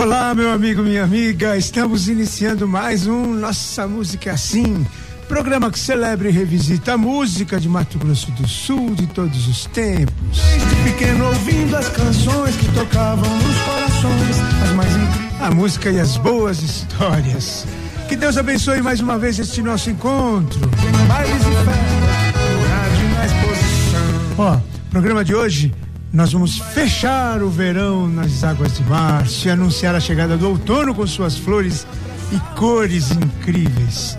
Olá, 0.00 0.34
meu 0.34 0.50
amigo, 0.50 0.82
minha 0.82 1.04
amiga. 1.04 1.58
Estamos 1.58 2.08
iniciando 2.08 2.66
mais 2.66 3.06
um 3.06 3.34
Nossa 3.34 3.86
Música 3.86 4.30
é 4.30 4.32
Assim. 4.32 4.86
Programa 5.28 5.70
que 5.70 5.78
celebra 5.78 6.30
e 6.30 6.32
revisita 6.32 6.94
a 6.94 6.96
música 6.96 7.60
de 7.60 7.68
Mato 7.68 7.98
Grosso 7.98 8.30
do 8.30 8.48
Sul 8.48 8.94
de 8.94 9.06
todos 9.06 9.46
os 9.46 9.66
tempos. 9.66 10.40
Desde 10.40 10.90
pequeno 10.90 11.26
ouvindo 11.26 11.76
as 11.76 11.90
canções 11.90 12.56
que 12.56 12.72
tocavam 12.72 13.30
nos 13.40 13.58
corações, 13.60 14.36
as 14.64 14.70
mais 14.70 14.90
incríveis. 14.90 15.42
A 15.42 15.50
música 15.50 15.90
e 15.90 16.00
as 16.00 16.16
boas 16.16 16.62
histórias. 16.62 17.66
Que 18.08 18.16
Deus 18.16 18.38
abençoe 18.38 18.80
mais 18.80 19.00
uma 19.00 19.18
vez 19.18 19.38
este 19.38 19.60
nosso 19.60 19.90
encontro. 19.90 20.66
Bailes 21.08 21.42
e 21.42 21.64
festas, 21.66 22.70
rádio 22.70 23.08
na 23.10 23.26
exposição. 23.26 24.34
Ó, 24.38 24.60
programa 24.90 25.22
de 25.22 25.34
hoje, 25.34 25.74
nós 26.12 26.32
vamos 26.32 26.58
fechar 26.58 27.42
o 27.42 27.48
verão 27.48 28.08
nas 28.08 28.42
águas 28.42 28.76
de 28.76 28.84
março 28.84 29.46
e 29.46 29.50
anunciar 29.50 29.94
a 29.94 30.00
chegada 30.00 30.36
do 30.36 30.48
outono 30.48 30.94
com 30.94 31.06
suas 31.06 31.38
flores 31.38 31.86
e 32.32 32.38
cores 32.58 33.10
incríveis. 33.12 34.18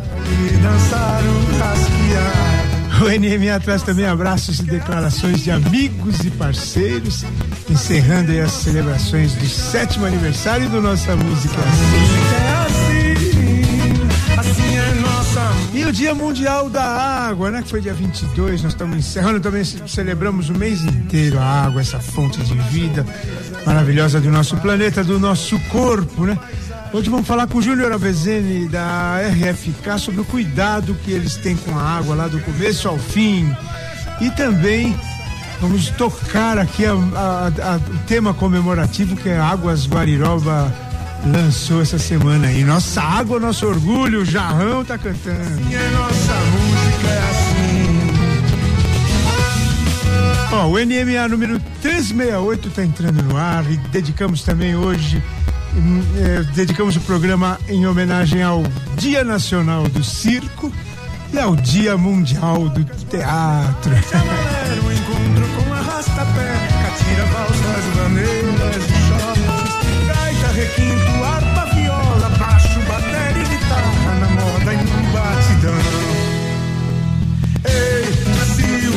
O 3.02 3.06
NMA 3.06 3.60
traz 3.60 3.82
também 3.82 4.06
abraços 4.06 4.60
e 4.60 4.64
declarações 4.64 5.44
de 5.44 5.52
amigos 5.52 6.20
e 6.20 6.30
parceiros, 6.30 7.26
encerrando 7.70 8.32
as 8.40 8.52
celebrações 8.52 9.34
do 9.34 9.48
sétimo 9.48 10.06
aniversário 10.06 10.70
do 10.70 10.82
Nossa 10.82 11.16
Música. 11.16 12.61
E 15.74 15.86
o 15.86 15.92
Dia 15.92 16.14
Mundial 16.14 16.70
da 16.70 16.84
Água, 16.84 17.50
né? 17.50 17.62
Que 17.62 17.70
foi 17.70 17.82
dia 17.82 17.94
22, 17.94 18.62
nós 18.64 18.74
estamos 18.74 18.98
encerrando 18.98 19.40
também, 19.40 19.64
ce- 19.64 19.82
celebramos 19.88 20.50
o 20.50 20.54
mês 20.54 20.82
inteiro 20.82 21.40
a 21.40 21.44
água, 21.64 21.80
essa 21.82 22.00
fonte 22.00 22.42
de 22.42 22.54
vida 22.70 23.06
maravilhosa 23.66 24.20
do 24.20 24.30
nosso 24.30 24.58
planeta, 24.58 25.02
do 25.04 25.18
nosso 25.20 25.58
corpo, 25.70 26.26
né? 26.26 26.38
Hoje 26.92 27.10
vamos 27.10 27.26
falar 27.26 27.48
com 27.48 27.60
o 27.60 27.62
Júnior 27.62 27.92
Avezene 27.94 28.68
da 28.68 29.18
RFK 29.30 29.98
sobre 29.98 30.20
o 30.22 30.26
cuidado 30.26 30.94
que 31.06 31.12
eles 31.12 31.38
têm 31.38 31.56
com 31.56 31.78
a 31.78 31.82
água 31.82 32.16
lá 32.16 32.28
do 32.28 32.40
começo 32.42 32.90
ao 32.90 32.98
fim. 32.98 33.50
E 34.20 34.30
também 34.32 34.94
vamos 35.62 35.88
tocar 35.92 36.58
aqui 36.58 36.84
o 36.86 37.98
tema 38.08 38.34
comemorativo 38.34 39.16
que 39.16 39.30
a 39.30 39.46
Águas 39.46 39.88
Guariroba 39.88 40.70
lançou 41.26 41.82
essa 41.82 42.00
semana 42.00 42.48
aí. 42.48 42.64
Nossa 42.64 43.02
água, 43.02 43.40
nosso 43.40 43.68
orgulho, 43.68 44.22
o 44.22 44.26
Jarrão 44.26 44.84
tá 44.84 44.98
cantando. 44.98 45.62
E 45.70 45.76
a 45.76 45.92
nossa 45.92 46.34
música 46.34 47.08
é 47.08 47.20
assim. 47.30 47.62
Ó, 50.54 50.68
o 50.68 50.78
NMA 50.78 51.28
número 51.30 51.60
368 51.82 52.68
está 52.68 52.84
entrando 52.84 53.24
no 53.24 53.38
ar 53.38 53.70
e 53.72 53.78
dedicamos 53.78 54.44
também 54.44 54.76
hoje, 54.76 55.24
hum, 55.76 56.02
eh, 56.18 56.44
dedicamos 56.54 56.98
o 56.98 57.02
programa 57.02 57.58
em 57.70 57.88
homenagem 57.88 58.44
ao 58.44 58.64
Dia 58.98 59.24
Nacional 59.24 59.84
do 59.84 60.04
Circo 60.04 60.72
e 61.34 61.40
ao 61.40 61.56
Dia 61.56 61.98
Mundial 61.98 62.68
do 62.70 62.84
Teatro. 62.84 63.92
Requinto, 70.72 71.24
harpa, 71.24 71.66
viola, 71.74 72.30
baixo, 72.38 72.80
bateria 72.88 73.44
e 73.44 73.46
guitarra 73.46 74.16
na 74.20 74.30
moda 74.30 74.74
e 74.74 74.78
no 74.78 75.12
batidão. 75.12 75.82
Ei, 77.66 78.06
Brasil, 78.34 78.94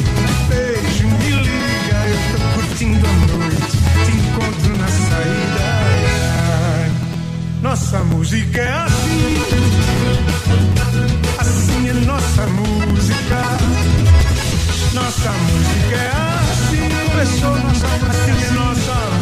beijo, 0.49 1.07
me 1.09 1.31
liga, 1.31 1.99
eu 2.09 2.19
tô 2.31 2.39
curtindo 2.55 3.07
a 3.07 3.13
noite, 3.13 3.77
te 4.05 4.13
encontro 4.13 4.73
na 4.79 4.89
saída. 4.89 5.69
Nossa 7.63 7.99
música 8.05 8.61
é 8.61 8.73
assim, 8.73 9.37
assim 11.39 11.89
é 11.89 11.93
nossa 11.93 12.47
música. 12.47 13.39
Nossa 14.93 15.31
música 15.33 15.97
é 15.97 16.09
assim. 16.09 16.95
Música, 17.35 17.89
assim 18.11 18.31
é 18.31 18.51
nossa 18.53 18.95
música. 18.95 19.14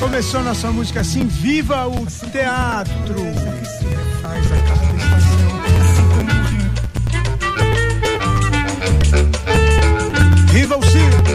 Começou 0.00 0.42
nossa 0.42 0.72
música 0.72 1.00
assim, 1.02 1.26
viva 1.26 1.86
o 1.86 2.06
teatro. 2.32 3.16
Viva 10.46 10.78
o 10.78 10.82
circo! 10.82 11.30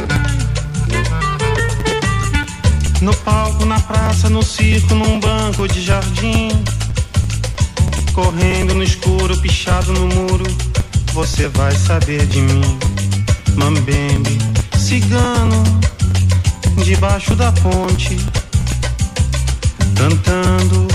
No 3.01 3.15
palco, 3.17 3.65
na 3.65 3.79
praça, 3.79 4.31
no 4.31 4.41
circo, 4.41 4.95
num 4.95 5.19
banco 5.19 5.67
de 5.67 5.83
jardim. 5.83 6.49
Correndo 8.13 8.73
no 8.73 8.81
escuro, 8.81 9.37
pichado 9.41 9.93
no 9.93 10.07
muro, 10.07 10.45
você 11.13 11.47
vai 11.49 11.75
saber 11.75 12.25
de 12.25 12.41
mim. 12.41 12.79
Mambembe, 13.55 14.39
cigano, 14.75 15.63
debaixo 16.83 17.35
da 17.35 17.51
ponte. 17.51 18.17
Cantando 19.95 20.87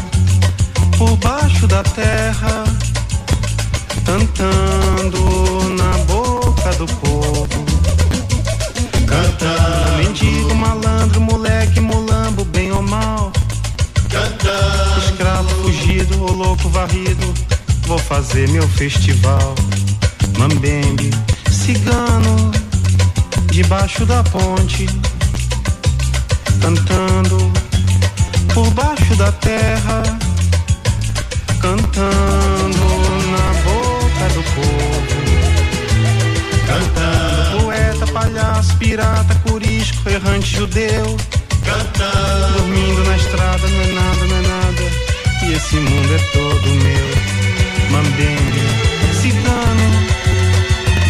por 0.96 1.16
baixo 1.16 1.66
da 1.66 1.82
terra. 1.82 2.64
Cantando 4.04 5.20
na 5.76 5.98
boca 6.04 6.70
do 6.74 6.86
povo. 6.86 7.48
Cantando, 9.06 9.96
mendigo, 9.98 10.54
malandro, 10.54 11.20
moleque, 11.20 11.80
mulambo, 11.80 12.44
bem 12.44 12.70
ou 12.72 12.82
mal. 12.82 13.32
Cantando, 14.08 14.98
escravo 14.98 15.48
fugido, 15.62 16.22
ou 16.22 16.32
louco 16.32 16.68
varrido, 16.68 17.34
vou 17.86 17.98
fazer 17.98 18.48
meu 18.48 18.68
festival. 18.68 19.54
Mambembe, 20.38 21.10
cigano, 21.50 22.50
debaixo 23.50 24.04
da 24.06 24.22
ponte. 24.24 24.86
Cantando, 26.60 27.52
por 28.54 28.70
baixo 28.70 29.16
da 29.16 29.32
terra. 29.32 30.02
Cantando 31.60 32.86
na 33.34 33.52
boca 33.64 34.24
do 34.34 34.42
povo. 34.54 35.20
Cantando, 36.66 37.62
poeta, 37.62 38.06
palhaço, 38.12 38.76
pirata, 38.78 39.34
curisco, 39.46 40.08
errante 40.08 40.56
judeu. 40.56 41.16
Cantando, 41.64 42.58
dormindo 42.58 43.04
na 43.04 43.16
estrada, 43.16 43.68
não 43.68 43.80
é 43.80 43.92
nada, 43.92 44.26
não 44.26 44.36
é 44.36 44.42
nada. 44.42 44.82
E 45.44 45.52
esse 45.52 45.76
mundo 45.76 46.14
é 46.14 46.18
todo 46.32 46.66
meu. 46.68 47.10
Mambembe, 47.90 48.62
cigano, 49.20 49.86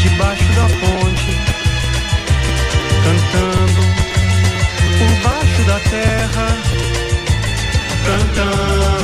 debaixo 0.02 0.44
da 0.54 0.66
ponte. 0.80 1.30
Cantando, 3.04 3.82
por 4.98 5.30
baixo 5.30 5.62
da 5.64 5.78
terra. 5.90 6.69
Cantando 8.10 8.90
na 8.90 8.99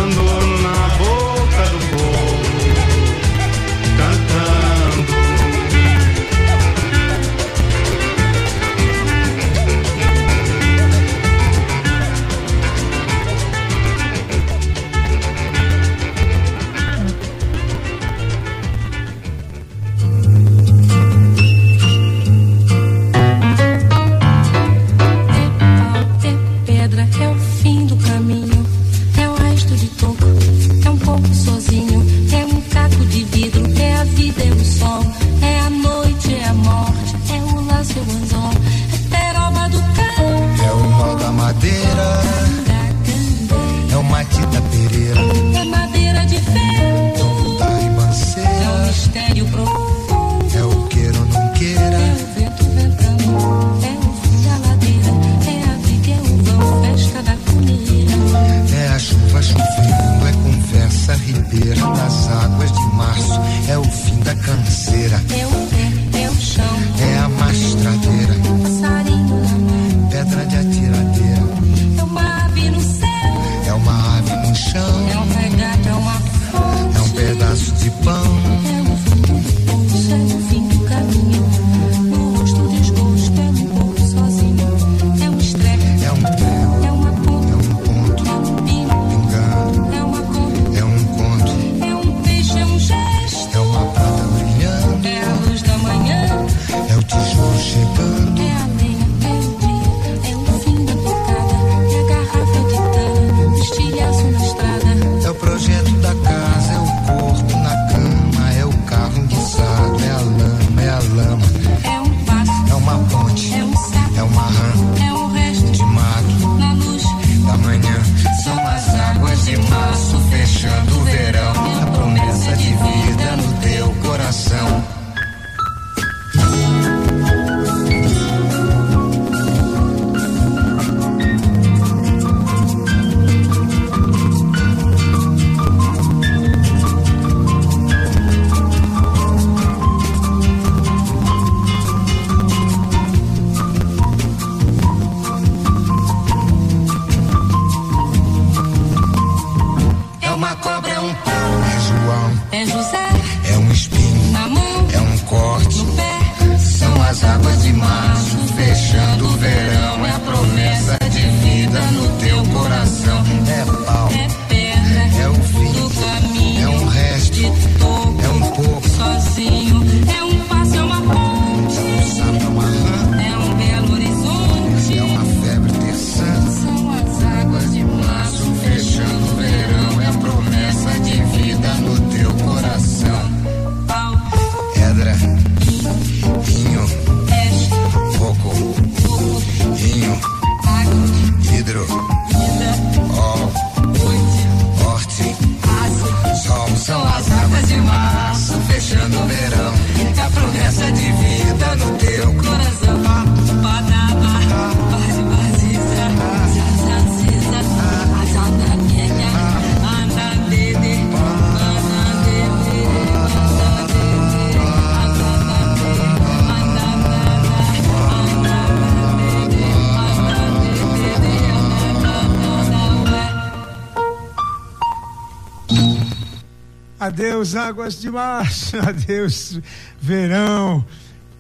Águas 227.54 228.00
de 228.00 228.10
março. 228.10 228.76
Adeus, 228.80 229.60
verão. 230.00 230.84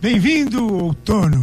Bem-vindo, 0.00 0.72
outono. 0.72 1.42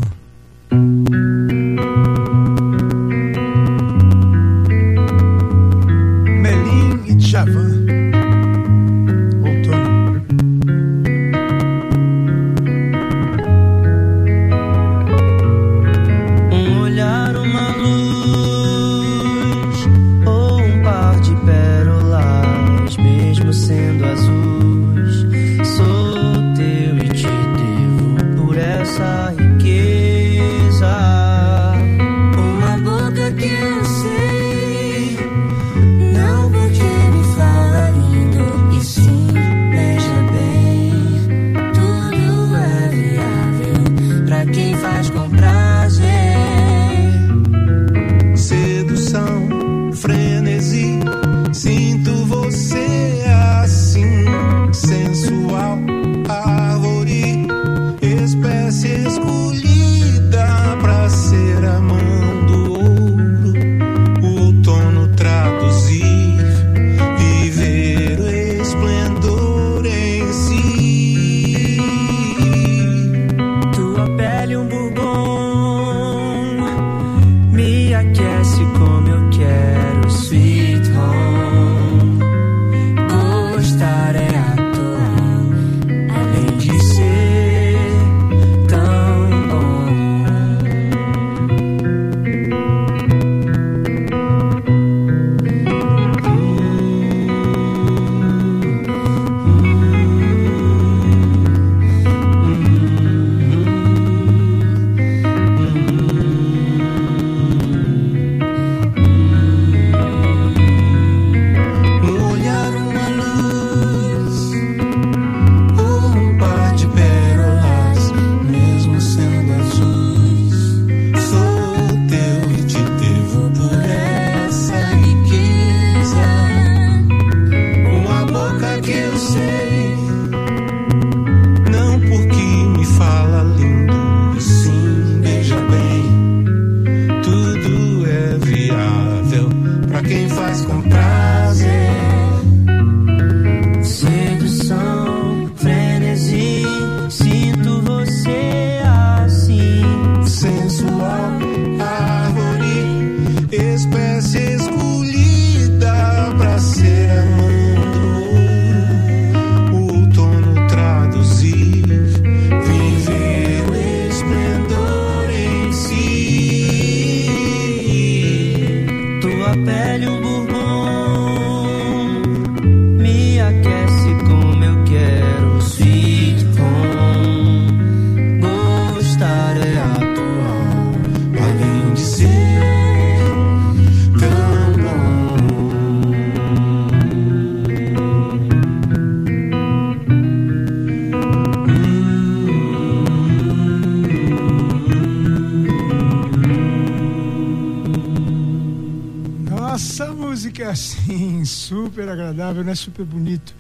Super 202.93 203.05
bonito. 203.05 203.55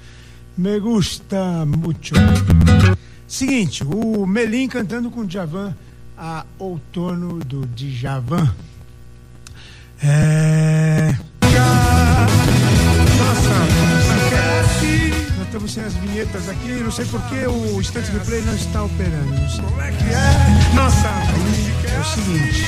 Me 0.55 0.79
gusta 0.79 1.65
muito. 1.65 2.13
Seguinte, 3.27 3.83
o 3.83 4.27
Melim 4.27 4.67
cantando 4.67 5.09
com 5.09 5.21
o 5.21 5.25
Djavan 5.25 5.73
a 6.15 6.45
Outono 6.59 7.39
do 7.39 7.65
Djavan. 7.65 8.53
É. 10.03 11.17
Nossa. 13.17 13.49
Nós 15.35 15.47
estamos 15.47 15.73
sem 15.73 15.83
as 15.83 15.95
vinhetas 15.95 16.47
aqui, 16.47 16.69
não 16.73 16.91
sei 16.91 17.05
porque 17.05 17.47
o 17.47 17.81
Instant 17.81 18.05
Replay 18.09 18.41
não 18.43 18.53
está 18.53 18.83
operando. 18.83 19.31
Não 19.31 19.49
sei. 19.49 19.63
Como 19.63 19.81
é 19.81 19.91
que 19.91 20.03
é? 20.03 20.75
Nossa, 20.75 21.07
é 21.07 21.99
o 21.99 22.03
seguinte. 22.03 22.63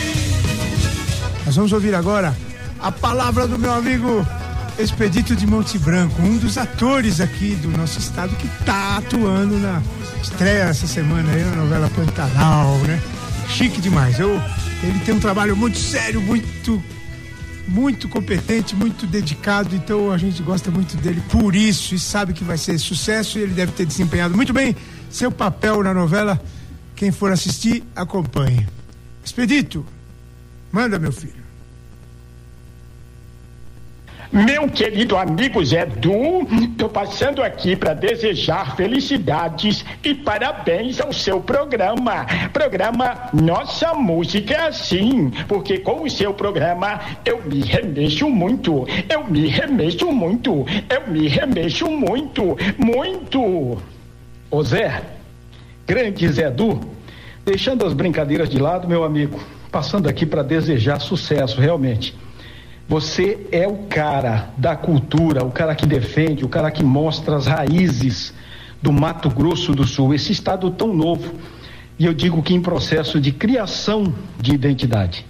Nós 1.46 1.56
vamos 1.56 1.72
ouvir 1.72 1.94
agora 1.94 2.36
a 2.80 2.92
palavra 2.92 3.48
do 3.48 3.60
meu 3.60 3.72
amigo 3.72 4.26
Expedito 4.78 5.36
de 5.36 5.48
Monte 5.48 5.80
Branco, 5.80 6.22
um 6.22 6.38
dos 6.38 6.58
atores 6.58 7.22
aqui 7.22 7.56
do 7.56 7.70
nosso 7.70 7.98
estado 7.98 8.36
que 8.36 8.46
está 8.46 8.98
atuando 8.98 9.58
na 9.58 9.82
estreia 10.22 10.64
essa 10.64 10.86
semana 10.86 11.32
aí 11.32 11.44
na 11.46 11.56
novela 11.56 11.90
Pantanal, 11.96 12.78
né? 12.80 13.02
Chique 13.48 13.80
demais. 13.80 14.20
Eu, 14.20 14.32
ele 14.84 15.00
tem 15.06 15.16
um 15.16 15.20
trabalho 15.20 15.56
muito 15.56 15.78
sério, 15.78 16.22
muito 16.22 16.84
muito 17.68 18.10
competente, 18.10 18.76
muito 18.76 19.08
dedicado, 19.08 19.76
então 19.76 20.12
a 20.12 20.18
gente 20.18 20.44
gosta 20.44 20.70
muito 20.70 20.96
dele 20.98 21.24
por 21.30 21.56
isso 21.56 21.96
e 21.96 22.00
sabe 22.00 22.34
que 22.34 22.44
vai 22.44 22.58
ser 22.58 22.78
sucesso 22.78 23.40
e 23.40 23.42
ele 23.42 23.54
deve 23.54 23.72
ter 23.72 23.86
desempenhado 23.86 24.36
muito 24.36 24.54
bem 24.54 24.76
seu 25.10 25.32
papel 25.32 25.82
na 25.82 25.94
novela. 25.94 26.40
Quem 26.96 27.12
for 27.12 27.32
assistir, 27.32 27.84
acompanhe. 27.96 28.68
Expedito, 29.24 29.86
manda 30.72 31.00
meu 31.00 31.12
filho. 31.12 31.45
Meu 34.32 34.68
querido 34.68 35.16
amigo 35.16 35.64
Zé 35.64 35.86
Du, 35.86 36.46
tô 36.78 36.90
passando 36.90 37.44
aqui 37.44 37.76
para 37.76 37.94
desejar 37.94 38.76
felicidades 38.76 39.86
e 40.04 40.14
parabéns 40.14 41.00
ao 41.00 41.14
seu 41.14 41.40
programa. 41.40 42.26
Programa 42.52 43.30
Nossa 43.34 43.94
Música 43.94 44.54
é 44.54 44.68
Assim, 44.68 45.32
porque 45.48 45.78
com 45.78 46.04
o 46.04 46.10
seu 46.10 46.34
programa 46.34 47.00
eu 47.24 47.42
me 47.44 47.62
remexo 47.62 48.28
muito, 48.30 48.88
eu 49.08 49.24
me 49.26 49.48
remexo 49.48 50.12
muito, 50.12 50.66
eu 50.90 51.12
me 51.12 51.28
remexo 51.28 51.90
muito, 51.90 52.58
muito. 52.78 53.78
Ô 54.50 54.64
Zé, 54.64 55.02
grande 55.86 56.28
Zé 56.28 56.50
Du, 56.50 56.82
deixando 57.46 57.86
as 57.86 57.94
brincadeiras 57.94 58.50
de 58.50 58.58
lado, 58.58 58.88
meu 58.88 59.04
amigo, 59.04 59.40
passando 59.72 60.10
aqui 60.10 60.26
para 60.26 60.42
desejar 60.42 61.00
sucesso 61.00 61.62
realmente. 61.62 62.25
Você 62.88 63.48
é 63.52 63.68
o 63.68 63.78
cara 63.90 64.50
da 64.58 64.76
cultura, 64.76 65.44
o 65.44 65.52
cara 65.52 65.74
que 65.74 65.88
defende, 65.88 66.46
o 66.46 66.50
cara 66.50 66.70
que 66.70 66.84
mostra 66.84 67.36
as 67.36 67.48
raízes 67.48 68.32
do 68.80 68.94
Mato 68.94 69.30
Grosso 69.30 69.74
do 69.74 69.88
Sul, 69.88 70.14
esse 70.14 70.32
estado 70.32 70.70
tão 70.70 70.94
novo. 70.94 71.34
E 71.98 72.06
eu 72.06 72.14
digo 72.14 72.44
que 72.44 72.54
em 72.54 72.62
processo 72.62 73.20
de 73.20 73.32
criação 73.32 74.14
de 74.40 74.54
identidade. 74.54 75.26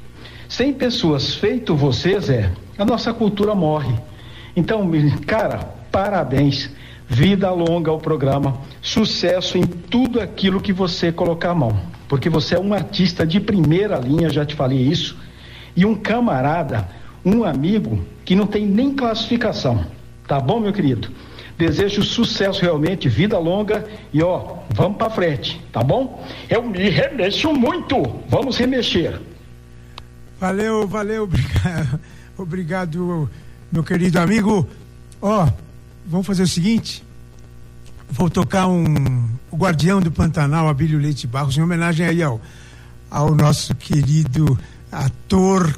Sem 0.50 0.74
pessoas 0.74 1.36
feito 1.36 1.76
você, 1.76 2.20
Zé, 2.20 2.52
a 2.78 2.84
nossa 2.84 3.14
cultura 3.14 3.56
morre. 3.56 3.96
Então, 4.56 4.90
cara, 5.26 5.60
parabéns. 5.92 6.70
Vida 7.08 7.52
longa 7.52 7.92
ao 7.92 8.00
programa, 8.00 8.58
sucesso 8.82 9.60
em 9.60 9.64
tudo 9.64 10.20
aquilo 10.20 10.60
que 10.60 10.74
você 10.74 11.12
colocar 11.12 11.52
a 11.52 11.56
mão, 11.56 11.80
porque 12.08 12.32
você 12.32 12.56
é 12.56 12.60
um 12.60 12.74
artista 12.74 13.28
de 13.28 13.40
primeira 13.40 14.00
linha, 14.00 14.28
já 14.28 14.44
te 14.44 14.56
falei 14.56 14.80
isso, 14.80 15.16
e 15.76 15.86
um 15.86 15.94
camarada 15.94 16.88
um 17.26 17.44
amigo 17.44 18.06
que 18.24 18.36
não 18.36 18.46
tem 18.46 18.66
nem 18.66 18.94
classificação. 18.94 19.86
Tá 20.28 20.40
bom, 20.40 20.60
meu 20.60 20.72
querido? 20.72 21.10
Desejo 21.58 22.04
sucesso 22.04 22.62
realmente, 22.62 23.08
vida 23.08 23.38
longa 23.40 23.88
e 24.14 24.22
ó, 24.22 24.58
vamos 24.74 24.98
para 24.98 25.10
frente, 25.10 25.62
tá 25.72 25.82
bom? 25.82 26.24
Eu 26.50 26.62
me 26.64 26.90
remexo 26.90 27.54
muito. 27.54 27.96
Vamos 28.28 28.58
remexer. 28.58 29.20
Valeu, 30.40 30.86
valeu, 30.86 31.24
obrigado, 31.24 32.00
obrigado 32.38 33.30
meu 33.72 33.84
querido 33.84 34.20
amigo. 34.20 34.68
Ó, 35.22 35.48
vamos 36.06 36.28
fazer 36.28 36.44
o 36.44 36.48
seguinte. 36.48 37.04
Vou 38.10 38.30
tocar 38.30 38.68
um 38.68 38.84
o 39.50 39.58
Guardião 39.58 40.02
do 40.02 40.12
Pantanal, 40.12 40.68
Abílio 40.68 41.00
Leite 41.00 41.26
Barros, 41.26 41.58
em 41.58 41.62
homenagem 41.62 42.06
aí 42.06 42.22
ao, 42.22 42.42
ao 43.10 43.34
nosso 43.34 43.74
querido 43.74 44.60
ator 44.92 45.74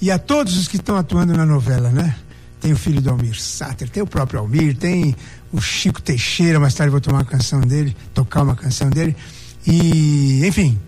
e 0.00 0.10
a 0.10 0.18
todos 0.18 0.56
os 0.56 0.68
que 0.68 0.76
estão 0.76 0.96
atuando 0.96 1.32
na 1.32 1.46
novela, 1.46 1.90
né? 1.90 2.16
Tem 2.60 2.72
o 2.72 2.76
filho 2.76 3.00
do 3.00 3.10
Almir 3.10 3.40
Sater, 3.40 3.88
tem 3.88 4.02
o 4.02 4.06
próprio 4.06 4.40
Almir, 4.40 4.76
tem 4.76 5.14
o 5.52 5.60
Chico 5.60 6.02
Teixeira, 6.02 6.58
mais 6.58 6.74
tarde 6.74 6.90
vou 6.90 7.00
tomar 7.00 7.18
uma 7.18 7.24
canção 7.24 7.60
dele, 7.60 7.96
tocar 8.12 8.42
uma 8.42 8.56
canção 8.56 8.90
dele. 8.90 9.16
E, 9.66 10.44
enfim, 10.46 10.78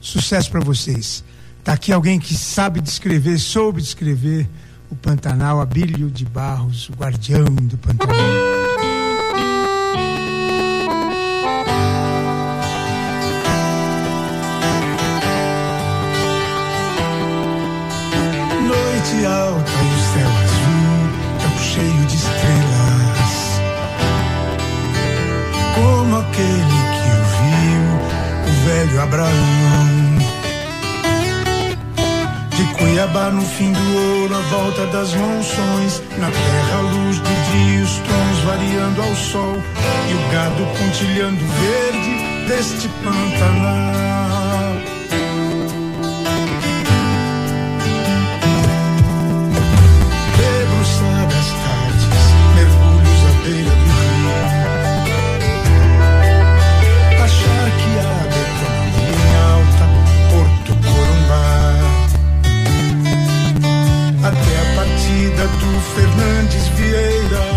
sucesso 0.00 0.50
para 0.50 0.60
vocês. 0.60 1.24
Tá 1.64 1.72
aqui 1.72 1.92
alguém 1.92 2.18
que 2.18 2.34
sabe 2.34 2.80
descrever, 2.80 3.38
soube 3.38 3.80
descrever 3.80 4.48
o 4.90 4.96
Pantanal, 4.96 5.60
Abílio 5.60 6.10
de 6.10 6.24
Barros, 6.24 6.88
o 6.88 6.92
guardião 6.92 7.44
do 7.44 7.76
Pantanal. 7.76 8.67
Velho 28.98 29.02
Abraão. 29.02 29.30
De 32.50 32.64
Cuiabá 32.74 33.30
no 33.30 33.42
fim 33.42 33.72
do 33.72 33.96
ouro, 33.96 34.34
a 34.34 34.40
volta 34.40 34.86
das 34.86 35.14
monções. 35.14 36.02
Na 36.18 36.30
terra, 36.30 36.78
a 36.78 36.80
luz 36.80 37.18
do 37.18 37.52
dia, 37.52 37.84
os 37.84 37.96
tons 37.98 38.38
variando 38.44 39.02
ao 39.02 39.14
sol. 39.14 39.56
E 40.08 40.14
o 40.14 40.32
gado 40.32 40.66
pontilhando 40.78 41.44
verde 41.60 42.48
deste 42.48 42.88
Pantanal. 43.04 44.27
Partida 65.28 65.46
do 65.46 65.80
Fernandes 65.80 66.68
Vieira, 66.68 67.47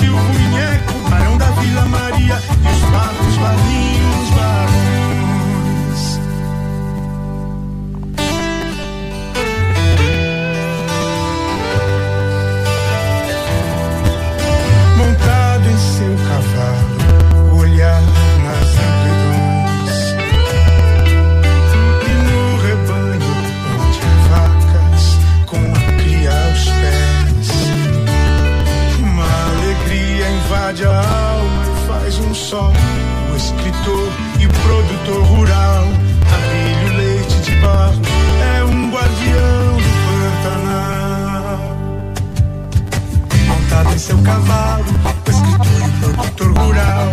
Silvio 0.00 0.40
Inheco, 0.40 0.98
Barão 1.10 1.36
da 1.36 1.50
Vila 1.50 1.84
Maria 1.84 2.34
e 2.34 2.74
os 2.74 2.90
barcos, 2.90 3.36
balinhos, 3.36 4.30
barões. 4.30 4.69
Seu 44.10 44.18
cavalo, 44.22 44.84
e 44.84 46.00
produtor 46.00 46.58
rural. 46.58 47.08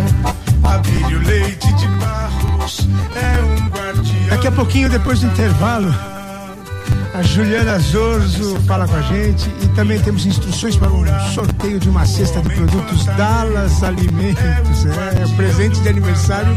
Abelho 0.64 1.20
leite 1.22 1.72
de 1.74 1.86
barros 1.86 2.88
é 3.14 3.40
um 3.40 3.68
guardião. 3.68 4.28
Daqui 4.30 4.48
a 4.48 4.52
pouquinho, 4.52 4.90
depois 4.90 5.20
do 5.20 5.26
intervalo. 5.26 5.94
A 7.14 7.22
Juliana 7.22 7.78
Zorzo 7.78 8.60
fala 8.66 8.86
com 8.86 8.96
a 8.96 9.02
gente 9.02 9.48
e 9.62 9.68
também 9.68 9.98
temos 10.00 10.26
instruções 10.26 10.76
para 10.76 10.88
um 10.88 11.04
sorteio 11.32 11.80
de 11.80 11.88
uma 11.88 12.04
cesta 12.04 12.40
de 12.42 12.48
produtos 12.50 13.06
Dallas 13.06 13.82
Alimentos. 13.82 14.86
É, 14.86 15.24
o 15.24 15.36
presente 15.36 15.80
de 15.80 15.88
aniversário 15.88 16.54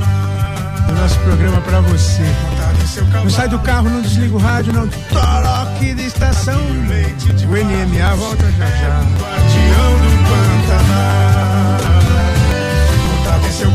do 0.88 0.96
nosso 0.96 1.20
programa 1.20 1.62
para 1.62 1.82
você. 1.82 2.24
Não 3.24 3.30
sai 3.30 3.48
do 3.48 3.60
carro, 3.60 3.90
não 3.90 4.02
desliga 4.02 4.36
o 4.36 4.40
rádio, 4.40 4.74
não 4.74 4.88
troque 4.88 5.94
de 5.94 6.06
estação. 6.06 6.60
O 6.60 7.54
NMA 7.54 8.16
volta 8.16 8.52
já 8.52 8.66
já. 8.68 9.11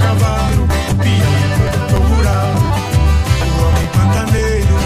Cavalo, 0.07 0.69
peão 1.03 1.35
e 1.42 1.47
produtor 1.59 2.03
rural. 2.07 2.53
O 3.42 3.59
homem 3.66 3.87
pantaneiro 3.97 4.77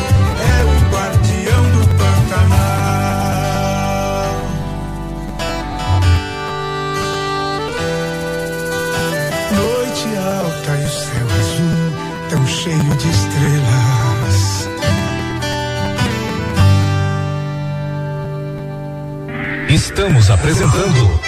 é 0.41 0.59
o 0.65 0.75
guardião 0.91 1.65
do 1.73 1.83
Pantanal. 1.99 2.71
Noite 9.57 10.09
alta 10.17 10.73
e 10.77 10.85
o 10.85 10.91
céu 10.91 11.27
azul 11.41 11.89
tão 12.31 12.43
cheio 12.47 12.97
de 12.97 13.09
estrelas. 13.11 14.39
Estamos 19.69 20.31
apresentando 20.31 21.21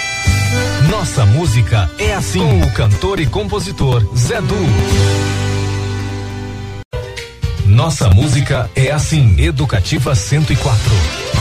Nossa 0.89 1.25
Música 1.25 1.89
é 1.97 2.13
Assim 2.13 2.39
com 2.39 2.61
o 2.61 2.71
cantor 2.71 3.19
e 3.19 3.25
compositor 3.25 4.05
Zé 4.15 4.41
Du. 4.41 4.55
Nossa 7.65 8.09
Música 8.09 8.69
é 8.75 8.91
Assim, 8.91 9.35
Educativa 9.39 10.15
104. 10.15 11.32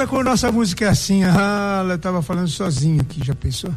Volta 0.00 0.06
com 0.06 0.22
nossa 0.22 0.52
música 0.52 0.84
é 0.84 0.88
assim. 0.88 1.24
Ah, 1.24 1.84
eu 1.88 1.98
tava 1.98 2.22
falando 2.22 2.48
sozinho 2.48 3.00
aqui, 3.00 3.24
já 3.24 3.34
pensou? 3.34 3.70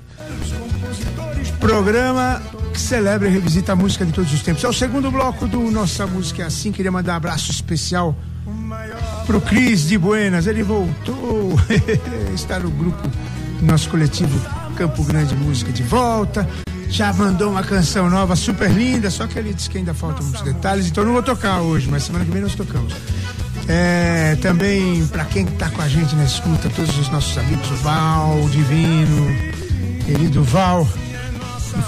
Programa 1.59 2.41
que 2.71 2.79
celebra 2.79 3.27
e 3.27 3.31
revisita 3.31 3.73
a 3.73 3.75
música 3.75 4.05
de 4.05 4.11
todos 4.11 4.31
os 4.33 4.41
tempos. 4.41 4.63
É 4.63 4.67
o 4.67 4.73
segundo 4.73 5.09
bloco 5.11 5.47
do 5.47 5.71
Nossa 5.71 6.05
Música 6.05 6.43
é 6.43 6.45
Assim. 6.45 6.71
Queria 6.71 6.91
mandar 6.91 7.13
um 7.13 7.17
abraço 7.17 7.51
especial 7.51 8.15
pro 9.25 9.41
Cris 9.41 9.87
de 9.87 9.97
Buenas. 9.97 10.47
Ele 10.47 10.63
voltou. 10.63 11.59
Está 12.33 12.59
no 12.59 12.69
grupo 12.69 13.09
nosso 13.61 13.89
coletivo 13.89 14.39
Campo 14.75 15.03
Grande 15.03 15.35
Música 15.35 15.71
de 15.71 15.83
volta. 15.83 16.47
Já 16.89 17.11
mandou 17.11 17.51
uma 17.51 17.63
canção 17.63 18.09
nova 18.09 18.35
super 18.35 18.69
linda, 18.69 19.09
só 19.09 19.25
que 19.25 19.39
ele 19.39 19.53
disse 19.53 19.69
que 19.69 19.77
ainda 19.77 19.93
faltam 19.93 20.25
uns 20.25 20.41
detalhes, 20.41 20.87
então 20.87 21.03
não 21.03 21.13
vou 21.13 21.23
tocar 21.23 21.59
hoje, 21.61 21.89
mas 21.89 22.03
semana 22.03 22.23
que 22.23 22.29
vem 22.29 22.41
nós 22.41 22.53
tocamos. 22.53 22.93
É, 23.67 24.37
também 24.41 25.05
para 25.07 25.23
quem 25.25 25.45
está 25.45 25.69
com 25.69 25.81
a 25.81 25.87
gente 25.87 26.15
na 26.15 26.25
escuta, 26.25 26.69
todos 26.69 26.97
os 26.97 27.09
nossos 27.09 27.37
amigos, 27.37 27.69
o 27.71 27.75
Val, 27.75 28.43
o 28.43 28.49
Divino, 28.49 29.27
querido 30.05 30.43
Val, 30.43 30.87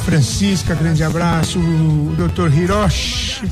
Francisca, 0.06 0.74
grande 0.74 1.04
abraço, 1.04 1.60
o 1.60 2.14
doutor 2.18 2.54
Hiroshi, 2.54 3.44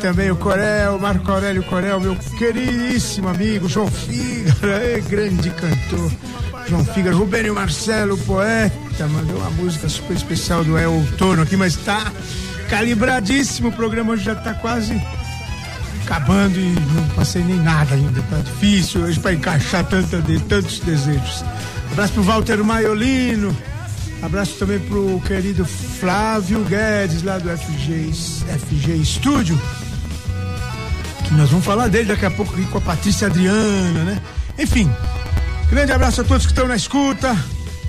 também 0.00 0.30
o 0.30 0.36
Corel, 0.36 0.98
Marco 0.98 1.30
Aurélio 1.30 1.62
Corel, 1.64 2.00
meu 2.00 2.16
queridíssimo 2.36 3.28
amigo, 3.28 3.68
João 3.68 3.88
Fígaro, 3.88 4.70
é, 4.70 5.00
grande 5.00 5.50
cantor. 5.50 6.12
João 6.68 6.84
Fígaro, 6.84 7.16
Rubênio 7.16 7.54
Marcelo, 7.54 8.18
poeta, 8.18 9.08
mandou 9.08 9.38
uma 9.38 9.50
música 9.50 9.88
super 9.88 10.14
especial 10.14 10.62
do 10.62 10.76
El 10.76 10.92
Outono 10.92 11.42
aqui, 11.42 11.56
mas 11.56 11.76
tá 11.76 12.12
calibradíssimo, 12.68 13.68
o 13.68 13.72
programa 13.72 14.12
hoje 14.12 14.24
já 14.24 14.34
tá 14.34 14.52
quase 14.52 15.00
acabando 16.08 16.58
e 16.58 16.74
não 16.94 17.06
passei 17.08 17.44
nem 17.44 17.60
nada 17.60 17.94
ainda, 17.94 18.22
tá 18.22 18.38
difícil 18.38 19.02
hoje 19.02 19.20
para 19.20 19.34
encaixar 19.34 19.84
tanta 19.84 20.22
de, 20.22 20.40
tantos 20.40 20.80
desejos. 20.80 21.44
Abraço 21.92 22.14
pro 22.14 22.22
Walter 22.22 22.64
Maiolino, 22.64 23.54
abraço 24.22 24.54
também 24.58 24.78
pro 24.78 25.20
querido 25.26 25.66
Flávio 25.66 26.64
Guedes, 26.64 27.22
lá 27.22 27.36
do 27.36 27.50
FG, 27.50 28.10
FG 28.10 29.04
Studio, 29.04 29.60
que 31.24 31.34
nós 31.34 31.50
vamos 31.50 31.66
falar 31.66 31.88
dele 31.88 32.06
daqui 32.06 32.24
a 32.24 32.30
pouco 32.30 32.54
aqui 32.54 32.64
com 32.64 32.78
a 32.78 32.80
Patrícia 32.80 33.26
Adriana, 33.26 34.04
né? 34.04 34.22
Enfim, 34.58 34.90
grande 35.68 35.92
abraço 35.92 36.22
a 36.22 36.24
todos 36.24 36.46
que 36.46 36.52
estão 36.52 36.66
na 36.66 36.76
escuta, 36.76 37.36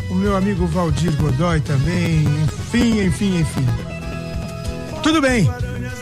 o 0.10 0.16
meu 0.16 0.36
amigo 0.36 0.68
Valdir 0.68 1.16
Godoy 1.16 1.62
também, 1.62 2.26
enfim, 2.44 3.02
enfim, 3.02 3.40
enfim. 3.40 3.66
Tudo 5.02 5.22
bem, 5.22 5.50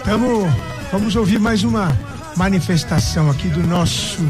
tamo, 0.03 0.51
vamos 0.91 1.15
ouvir 1.15 1.39
mais 1.39 1.63
uma 1.63 2.06
manifestação 2.37 3.29
aqui 3.29 3.49
do 3.49 3.61
nosso 3.63 4.21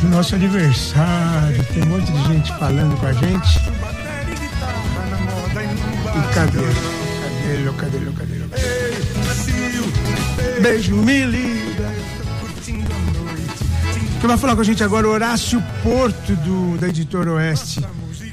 do 0.00 0.08
nosso 0.08 0.34
aniversário. 0.34 1.64
Tem 1.72 1.82
um 1.82 1.86
monte 1.86 2.12
de 2.12 2.22
gente 2.28 2.48
falando 2.58 2.98
com 2.98 3.06
a 3.06 3.12
gente. 3.12 3.58
E 6.08 6.34
cadê? 6.34 6.58
Cadê? 7.76 7.98
Cadê? 7.98 7.98
Cadê 8.12 8.32
ele? 8.34 8.50
Beijo, 10.60 10.94
me 10.96 11.24
liga. 11.24 11.92
Quem 14.20 14.28
vai 14.28 14.38
falar 14.38 14.54
com 14.54 14.62
a 14.62 14.64
gente 14.64 14.82
agora? 14.82 15.06
Horácio 15.08 15.62
Porto, 15.82 16.34
do, 16.36 16.78
da 16.78 16.88
Editora 16.88 17.32
Oeste. 17.32 17.84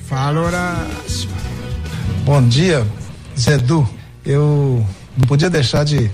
Fala, 0.08 0.40
Horácio. 0.40 1.30
Bom 2.24 2.48
dia, 2.48 2.86
Zé 3.38 3.58
Du. 3.58 3.90
Eu 4.26 4.86
não 5.18 5.28
podia 5.28 5.50
deixar 5.50 5.84
de 5.84 6.12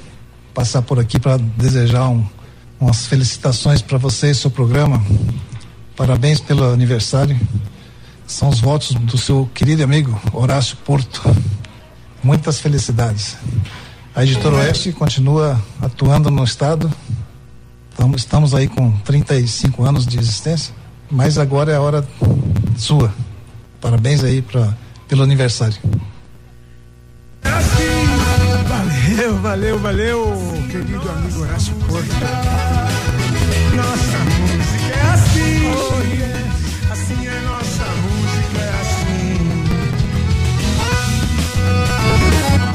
passar 0.53 0.81
por 0.81 0.97
aqui 0.97 1.19
para 1.19 1.37
desejar 1.37 2.07
um, 2.07 2.25
umas 2.79 3.05
felicitações 3.05 3.81
para 3.81 3.97
você 3.97 4.31
e 4.31 4.35
seu 4.35 4.51
programa. 4.51 5.03
Parabéns 5.95 6.39
pelo 6.39 6.63
aniversário. 6.71 7.39
São 8.25 8.49
os 8.49 8.59
votos 8.59 8.93
do 8.93 9.17
seu 9.17 9.49
querido 9.53 9.83
amigo 9.83 10.19
Horácio 10.33 10.77
Porto. 10.77 11.21
Muitas 12.23 12.59
felicidades. 12.59 13.37
A 14.15 14.23
Editora 14.23 14.57
Oeste 14.57 14.91
continua 14.91 15.61
atuando 15.81 16.29
no 16.29 16.43
estado. 16.43 16.91
Estamos, 17.91 18.21
estamos 18.21 18.53
aí 18.53 18.67
com 18.67 18.91
35 18.99 19.83
anos 19.83 20.05
de 20.05 20.19
existência, 20.19 20.73
mas 21.09 21.37
agora 21.37 21.71
é 21.71 21.75
a 21.75 21.81
hora 21.81 22.07
sua. 22.77 23.13
Parabéns 23.81 24.23
aí 24.23 24.41
pra, 24.41 24.75
pelo 25.07 25.23
aniversário. 25.23 25.77
Valeu, 29.17 29.39
valeu, 29.39 29.79
valeu, 29.79 30.56
querido 30.77 31.09
amigo 31.09 31.41
Horácio 31.41 31.73
Porto. 31.75 32.07
Nossa 33.75 34.17
música 34.37 34.93
é 34.93 35.01
assim, 35.13 35.71
oh, 35.73 36.01
yeah. 36.13 36.51
assim 36.91 37.27
é 37.27 37.39
nossa 37.41 37.85
música, 38.03 38.59
é 38.59 38.69
assim. 38.81 39.37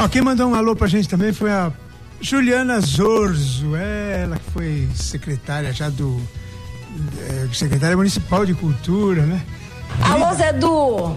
Ó, 0.00 0.08
quem 0.08 0.22
mandou 0.22 0.50
um 0.50 0.54
alô 0.54 0.74
pra 0.74 0.88
gente 0.88 1.08
também 1.08 1.32
foi 1.32 1.52
a 1.52 1.72
Juliana 2.20 2.80
Zorzo, 2.80 3.76
ela 3.76 4.36
que 4.36 4.50
foi 4.50 4.88
secretária 4.94 5.72
já 5.72 5.88
do 5.88 6.20
é, 7.20 7.48
secretária 7.52 7.96
municipal 7.96 8.44
de 8.44 8.54
cultura, 8.54 9.22
né? 9.22 9.40
Alô, 10.02 10.34
Zé 10.34 10.52
Du! 10.52 11.16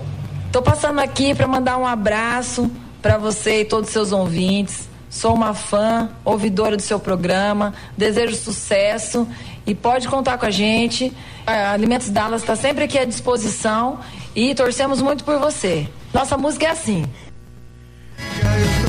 Tô 0.51 0.61
passando 0.61 0.99
aqui 0.99 1.33
para 1.33 1.47
mandar 1.47 1.77
um 1.77 1.87
abraço 1.87 2.71
para 3.01 3.17
você 3.17 3.61
e 3.61 3.65
todos 3.65 3.89
os 3.89 3.93
seus 3.93 4.11
ouvintes. 4.11 4.94
Sou 5.09 5.33
uma 5.33 5.53
fã, 5.53 6.09
ouvidora 6.23 6.75
do 6.75 6.81
seu 6.81 6.99
programa, 6.99 7.73
desejo 7.97 8.35
sucesso 8.35 9.27
e 9.65 9.73
pode 9.73 10.07
contar 10.07 10.37
com 10.37 10.45
a 10.45 10.51
gente. 10.51 11.13
A 11.45 11.71
Alimentos 11.71 12.09
Dallas 12.09 12.41
está 12.41 12.55
sempre 12.55 12.83
aqui 12.83 12.97
à 12.97 13.05
disposição 13.05 13.99
e 14.35 14.53
torcemos 14.53 15.01
muito 15.01 15.23
por 15.23 15.39
você. 15.39 15.87
Nossa 16.13 16.37
música 16.37 16.65
é 16.65 16.69
assim. 16.71 17.05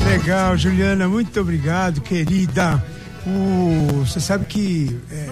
Legal, 0.08 0.56
Juliana, 0.56 1.08
muito 1.08 1.40
obrigado, 1.40 2.00
querida. 2.00 2.82
Você 4.04 4.20
sabe 4.20 4.44
que 4.44 4.96
é, 5.10 5.26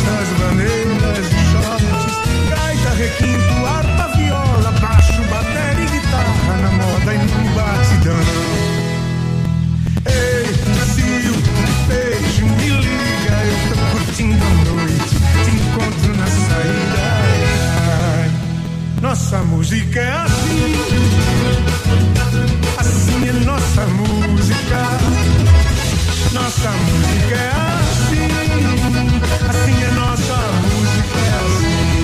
valsas, 0.06 0.30
bandeiras 0.39 1.28
e 1.28 1.30
shorts, 1.52 2.15
gaita, 2.50 2.91
requinto, 2.96 3.56
harpa, 3.65 4.06
viola, 4.15 4.72
baixo, 4.80 5.22
bateria 5.24 5.86
e 5.86 5.88
guitarra, 5.88 6.58
na 6.62 6.72
moda 6.72 7.13
e 7.13 7.18
no 7.18 7.26
batidão. 7.56 8.26
Ei, 10.06 10.46
Brasil, 10.74 11.34
beijo, 11.88 12.46
me 12.46 12.70
liga, 12.70 13.36
eu 13.46 13.58
tô 13.70 13.76
curtindo 13.98 14.44
a 14.46 14.48
noite, 14.70 15.15
te 15.44 15.52
encontro 15.52 16.12
na 16.18 16.28
saída. 16.28 17.06
Nossa 19.02 19.38
música 19.44 20.00
é 20.00 20.12
assim, 20.12 20.76
assim 22.78 23.30
é 23.30 23.34
nossa 23.46 23.86
música. 23.88 24.80
Nossa 26.34 26.70
música 26.70 27.36
é 27.36 27.52
assim, 27.56 28.45
assim 29.50 29.84
é 29.84 29.91
nossa 29.91 30.38
música 30.63 31.18
é 31.18 31.30
assim. 31.46 31.96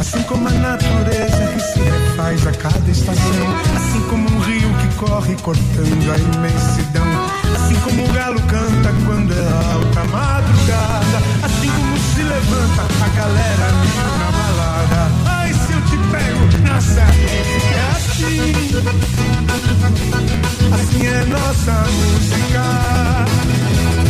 Assim 0.00 0.22
como 0.24 0.48
a 0.48 0.50
natureza 0.50 1.46
que 1.54 1.60
se 1.60 1.78
refaz 1.80 2.46
a 2.46 2.52
cada 2.52 2.90
estação, 2.90 3.46
assim 3.76 4.00
como 4.08 4.28
um 4.28 4.38
rio 4.40 4.70
que 4.78 4.94
corre 4.96 5.36
cortando 5.36 6.12
a 6.12 6.18
imensidão, 6.18 7.06
assim 7.54 7.76
como 7.80 8.04
o 8.04 8.12
galo 8.12 8.40
canta 8.42 8.92
quando 9.06 9.32
é 9.32 9.48
alta 9.72 10.00
a 10.00 10.04
madrugada, 10.04 11.18
assim 11.42 11.70
como 11.70 11.98
se 11.98 12.22
levanta 12.22 12.82
a 13.04 13.08
galera 13.16 13.72
na 14.18 14.30
balada. 14.32 15.43
Nossa 16.74 17.04
música 17.04 17.70
é 17.70 17.90
assim. 17.92 18.52
Assim 20.74 21.06
é 21.06 21.24
nossa 21.26 21.72
música. 21.88 22.64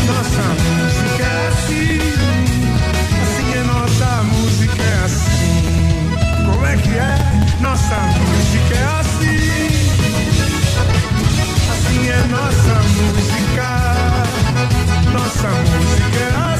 Nossa 0.07 0.44
música 0.64 1.24
é 1.24 1.48
assim. 1.48 1.98
Assim 3.22 3.48
é 3.53 3.62
nossa 3.64 4.09
música 4.22 4.83
é 4.83 5.05
assim. 5.05 5.61
Como 6.46 6.64
é 6.64 6.77
que 6.79 6.88
é? 6.88 7.14
Nossa 7.61 7.96
música 7.96 8.74
é 8.74 8.85
assim. 9.00 9.68
Assim 11.70 12.09
é 12.09 12.24
nossa 12.31 12.74
música. 12.96 13.68
Nossa 15.12 15.48
música 15.48 16.18
é 16.18 16.29
assim. 16.38 16.54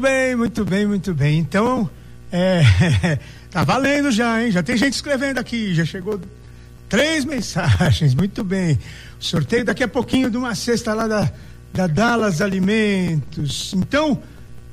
Bem, 0.00 0.36
muito 0.36 0.64
bem, 0.64 0.86
muito 0.86 1.12
bem. 1.12 1.38
Então, 1.38 1.90
é, 2.30 2.62
tá 3.50 3.64
valendo 3.64 4.12
já, 4.12 4.42
hein? 4.42 4.52
Já 4.52 4.62
tem 4.62 4.76
gente 4.76 4.94
escrevendo 4.94 5.38
aqui, 5.38 5.74
já 5.74 5.84
chegou 5.84 6.20
três 6.88 7.24
mensagens, 7.24 8.14
muito 8.14 8.44
bem. 8.44 8.78
Sorteio 9.18 9.64
daqui 9.64 9.82
a 9.82 9.88
pouquinho 9.88 10.30
de 10.30 10.36
uma 10.36 10.54
cesta 10.54 10.94
lá 10.94 11.08
da, 11.08 11.30
da 11.72 11.86
Dallas 11.86 12.40
Alimentos. 12.40 13.74
Então, 13.74 14.22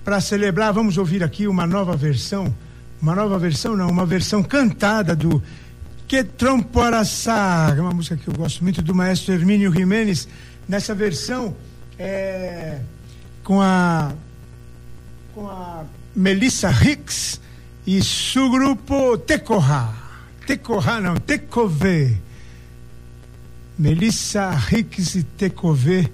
para 0.03 0.21
celebrar, 0.21 0.71
vamos 0.71 0.97
ouvir 0.97 1.23
aqui 1.23 1.47
uma 1.47 1.65
nova 1.65 1.95
versão, 1.95 2.53
uma 3.01 3.15
nova 3.15 3.39
versão 3.39 3.75
não, 3.75 3.89
uma 3.89 4.05
versão 4.05 4.43
cantada 4.43 5.15
do 5.15 5.41
Que 6.07 6.23
Tromporaçá, 6.23 7.75
uma 7.79 7.91
música 7.91 8.15
que 8.15 8.27
eu 8.27 8.33
gosto 8.35 8.63
muito 8.63 8.81
do 8.81 8.93
maestro 8.93 9.33
Hermínio 9.33 9.73
Jimenez, 9.73 10.27
nessa 10.67 10.93
versão 10.93 11.55
é, 11.97 12.79
com 13.43 13.61
a 13.61 14.13
com 15.35 15.49
a 15.49 15.83
Melissa 16.15 16.71
Hicks 16.71 17.41
e 17.85 18.01
seu 18.01 18.49
grupo 18.49 19.17
Tecorra. 19.17 19.93
Tecorra 20.47 21.01
não, 21.01 21.17
Tecové. 21.17 22.15
Melissa 23.77 24.51
Hicks 24.71 25.15
e 25.15 25.23
Tecové. 25.23 26.09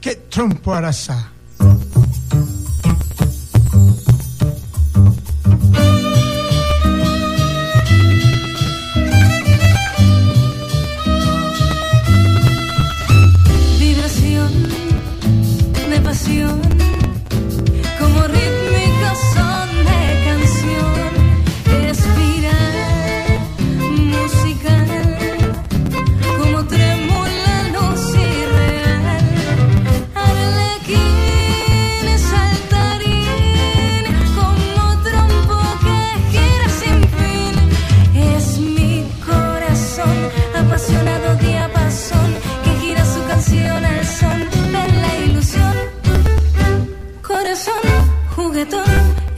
Que 0.00 0.14
tromporaçá. 0.14 1.32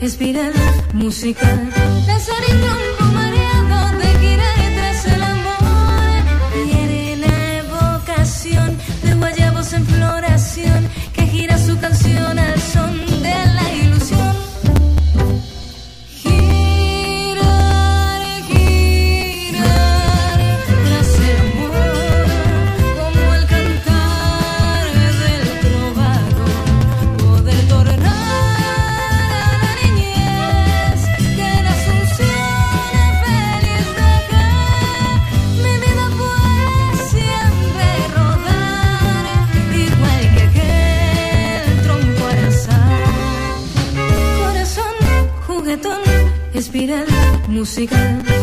inspirar 0.09 0.51
música, 0.91 1.45
danzar 2.07 2.43
y 2.47 2.98
musical. 47.59 48.38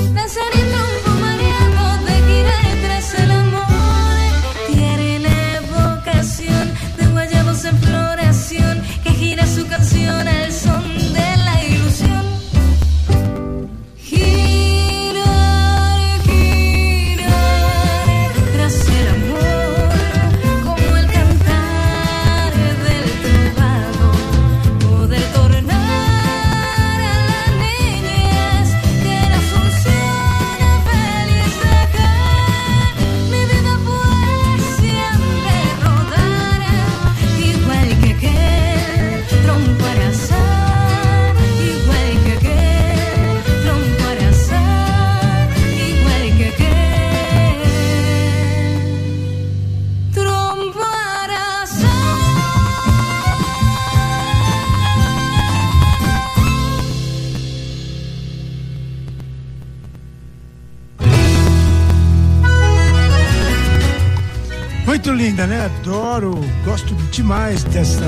Adoro, 66.16 66.40
gosto 66.64 66.94
demais 67.10 67.62
dessa. 67.64 68.00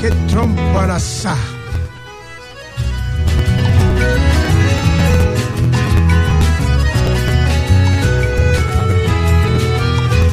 Que 0.00 0.10
trombaraçá. 0.32 1.36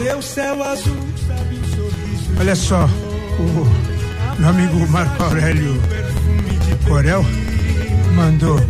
Teu 0.02 0.22
céu 0.22 0.64
azul, 0.64 0.96
sabe 1.28 1.58
um 1.58 1.76
sorriso. 1.76 2.32
Olha 2.40 2.56
só, 2.56 2.86
o 3.38 4.40
meu 4.40 4.50
amigo 4.50 4.88
Marco 4.88 5.24
Aurélio 5.24 5.82
Corel 6.88 7.26
mandou 8.16 8.62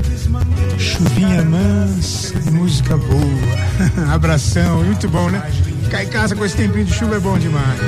chuvinha 0.79 1.43
mansa, 1.43 2.33
música 2.51 2.97
boa, 2.97 4.09
abração, 4.11 4.83
muito 4.83 5.07
bom, 5.07 5.29
né? 5.29 5.66
Ficar 5.87 6.03
em 6.03 6.09
casa 6.09 6.35
com 6.35 6.43
esse 6.43 6.57
tempinho 6.57 6.83
de 6.83 6.93
chuva 6.93 7.15
é 7.15 7.19
bom 7.19 7.37
demais. 7.39 7.79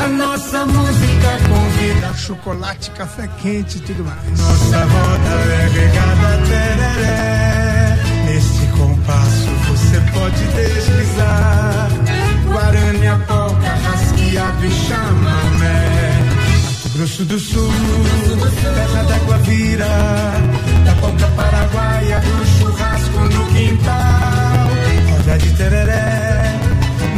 A 0.00 0.06
nossa 0.06 0.64
música 0.64 1.28
convida. 1.48 2.14
Chocolate, 2.14 2.88
café 2.92 3.28
quente 3.42 3.78
e 3.78 3.80
tudo 3.80 4.04
mais. 4.04 4.38
Nossa 4.38 4.84
roda 4.84 5.28
é 5.50 5.68
regada 5.72 6.38
tereré. 6.46 7.98
Neste 8.26 8.64
compasso 8.76 9.48
você 9.66 10.00
pode 10.12 10.44
deslizar. 10.54 11.88
Guarani, 12.46 13.24
polca, 13.26 13.74
rasqueado 13.74 14.64
e 14.64 14.70
chamamé. 14.70 15.88
Mato 16.64 16.88
Grosso 16.96 17.24
do 17.24 17.40
Sul, 17.40 17.72
terra 18.62 19.02
d'água 19.02 19.38
vira. 19.38 19.88
Da 20.84 20.94
polca 21.00 21.26
paraguaia, 21.34 22.20
do 22.20 22.46
churrasco 22.56 23.18
no 23.18 23.46
quintal. 23.46 24.68
Roda 25.10 25.38
de 25.38 25.50
tereré, 25.54 26.54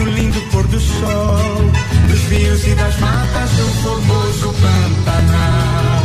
no 0.00 0.10
lindo 0.10 0.40
pôr 0.50 0.66
do 0.66 0.80
sol. 0.80 1.70
Dos 2.08 2.20
rios 2.28 2.66
e 2.66 2.74
das 2.74 2.98
matas 2.98 3.50
do 3.50 3.66
formoso 3.82 4.54
Pantanal. 4.54 6.02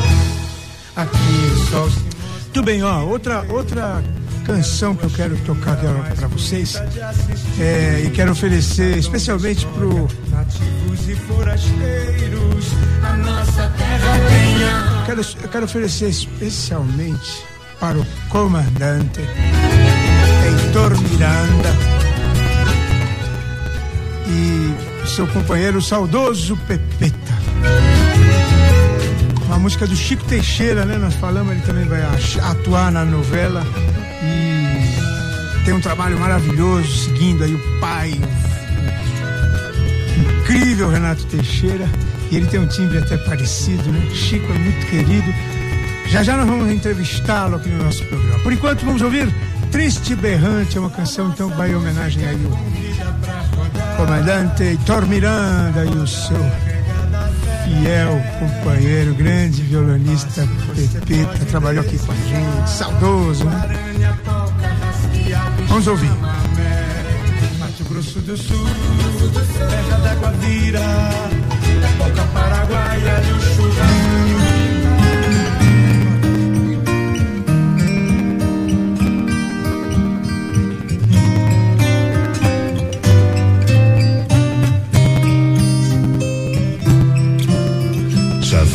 Aqui 0.96 1.52
o 1.54 1.58
sol 1.70 1.90
se 1.90 2.00
Tudo 2.54 2.66
bem, 2.66 2.84
ó, 2.84 3.04
outra, 3.06 3.46
outra 3.50 4.04
canção 4.46 4.96
que 4.96 5.06
eu 5.06 5.10
quero 5.10 5.38
tocar 5.40 5.78
pra 6.16 6.28
vocês 6.28 6.76
é, 7.60 8.04
e 8.06 8.10
quero 8.12 8.32
oferecer 8.32 8.98
especialmente 8.98 9.66
pro 9.68 10.08
nativos 10.30 11.10
e 11.10 11.16
forasteiros, 11.16 12.66
a 13.04 13.14
nossa 13.18 13.68
terra 13.78 14.20
tenha. 14.30 15.04
quero, 15.06 15.22
eu 15.42 15.50
quero 15.50 15.66
oferecer 15.66 16.10
especialmente 16.10 17.44
para 17.80 17.98
o 17.98 18.06
comandante 18.30 19.22
Heitor 20.46 20.96
Miranda 21.02 21.95
e 24.28 25.08
seu 25.08 25.28
companheiro 25.28 25.82
saudoso 25.82 26.58
Pepeta. 26.68 27.34
Uma 29.46 29.60
música 29.60 29.86
do 29.86 29.96
Chico 29.96 30.24
Teixeira, 30.26 30.86
né? 30.86 30.98
Nós 30.98 31.14
falamos, 31.16 31.52
ele 31.54 31.62
também 31.62 31.86
vai 31.86 32.02
atuar 32.42 32.92
na 32.92 33.06
novela 33.06 33.64
e 34.24 35.64
tem 35.64 35.74
um 35.74 35.82
trabalho 35.82 36.20
maravilhoso 36.20 37.06
seguindo 37.06 37.44
aí 37.44 37.54
o 37.54 37.80
pai, 37.80 38.20
o 40.18 40.42
incrível 40.42 40.90
Renato 40.90 41.26
Teixeira. 41.26 41.88
E 42.32 42.38
ele 42.38 42.48
tem 42.48 42.60
um 42.60 42.68
timbre 42.68 42.98
até 42.98 43.18
parecido, 43.18 43.92
né? 43.92 44.10
Chico 44.14 44.52
é 44.52 44.58
muito 44.58 44.86
querido. 44.88 45.32
Já 46.08 46.24
já 46.24 46.36
nós 46.36 46.48
vamos 46.48 46.72
entrevistá-lo 46.72 47.58
aqui 47.58 47.70
no 47.70 47.84
nosso 47.84 48.04
programa. 48.06 48.40
Por 48.40 48.52
enquanto, 48.52 48.84
vamos 48.84 49.02
ouvir 49.02 49.32
Triste 49.72 50.16
Berrante, 50.16 50.78
é 50.78 50.80
uma 50.80 50.90
canção 50.90 51.30
então 51.30 51.50
vai 51.50 51.72
em 51.72 51.76
homenagem 51.76 52.26
aí 52.26 52.40
ao 52.46 52.85
comandante 53.96 54.64
Heitor 54.64 55.06
Miranda 55.08 55.86
e 55.86 55.98
o 55.98 56.08
seu 56.08 56.38
fiel 57.64 58.22
companheiro, 58.40 59.14
grande 59.16 59.62
violonista 59.64 60.48
Pepeta, 60.76 61.46
trabalhou 61.46 61.84
aqui 61.84 61.98
com 62.00 62.12
a 62.12 62.16
gente, 62.16 62.70
saudoso, 62.70 63.46
né? 63.46 63.86
Vamos 65.68 65.88
ouvir. 65.88 66.12
Mato 67.60 67.84
Grosso 67.90 68.20
do 68.20 68.38
Sul, 68.38 68.68
terra 69.70 69.98
d'água 69.98 70.32
vira, 70.32 70.80
da 70.80 72.04
boca 72.04 72.24
paraguaia 72.34 73.22
e 73.28 74.52
o. 74.52 74.55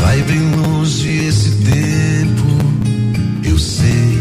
vai 0.00 0.22
bem 0.22 0.50
longe 0.56 1.26
esse 1.26 1.50
tempo, 1.62 2.48
eu 3.44 3.58
sei. 3.58 4.18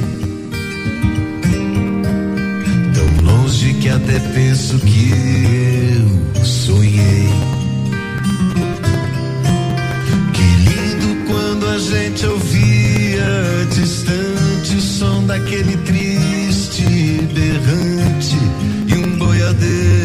Tão 2.93 3.25
longe 3.25 3.73
que 3.75 3.89
até 3.89 4.19
penso 4.33 4.77
que 4.79 5.11
eu 6.35 6.45
sonhei. 6.45 7.29
Que 10.33 10.47
lindo 10.67 11.25
quando 11.27 11.67
a 11.67 11.79
gente 11.79 12.25
ouvia 12.25 13.67
distante 13.73 14.75
o 14.75 14.81
som 14.81 15.25
daquele 15.25 15.77
triste 15.77 16.83
berrante 17.33 18.37
e 18.87 18.95
um 18.95 19.17
boiadeiro 19.17 19.98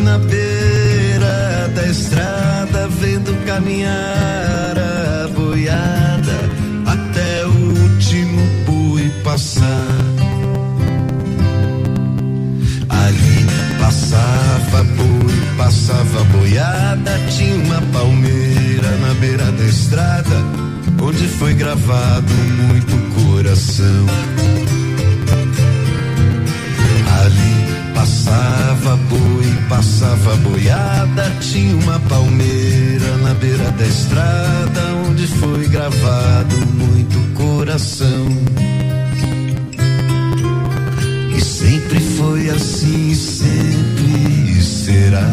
na 0.00 0.18
beira 0.18 1.68
da 1.74 1.86
estrada, 1.86 2.88
vendo 2.88 3.34
caminhar 3.44 4.74
a 4.78 5.28
boiada 5.28 6.38
até 6.86 7.46
o 7.46 7.82
último 7.82 8.40
bui 8.66 9.10
passar. 9.24 9.64
Ali 12.88 13.46
passava 13.80 14.84
bui, 14.84 15.56
passava 15.56 16.24
boiada, 16.24 17.18
tinha 17.30 17.54
uma 17.56 17.80
palmeira 17.92 18.90
na 18.98 19.14
beira 19.14 19.50
da 19.52 19.64
estrada, 19.64 20.36
onde 21.02 21.26
foi 21.28 21.54
gravado 21.54 22.32
muito 22.34 22.96
coração. 23.14 24.06
Passava 28.28 28.96
boi, 29.08 29.58
passava 29.70 30.36
boiada, 30.36 31.30
tinha 31.40 31.74
uma 31.76 31.98
palmeira 32.00 33.16
na 33.22 33.32
beira 33.32 33.70
da 33.70 33.86
estrada, 33.86 34.80
onde 35.08 35.26
foi 35.26 35.66
gravado 35.68 36.56
muito 36.74 37.18
coração. 37.34 38.28
E 41.34 41.40
sempre 41.40 42.00
foi 42.00 42.50
assim, 42.50 43.14
sempre 43.14 44.62
será. 44.62 45.26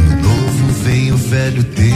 No 0.00 0.22
novo 0.22 0.72
vem 0.82 1.12
o 1.12 1.16
velho 1.18 1.62
tempo 1.62 1.93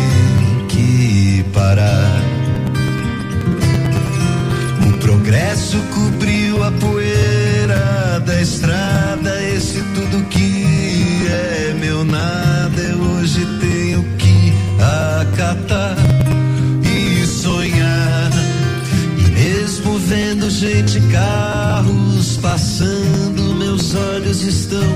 olhos 23.98 24.42
estão 24.42 24.88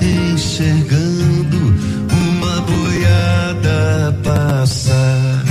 enxergando 0.00 1.74
uma 2.12 2.60
boiada 2.62 4.18
passar. 4.22 5.44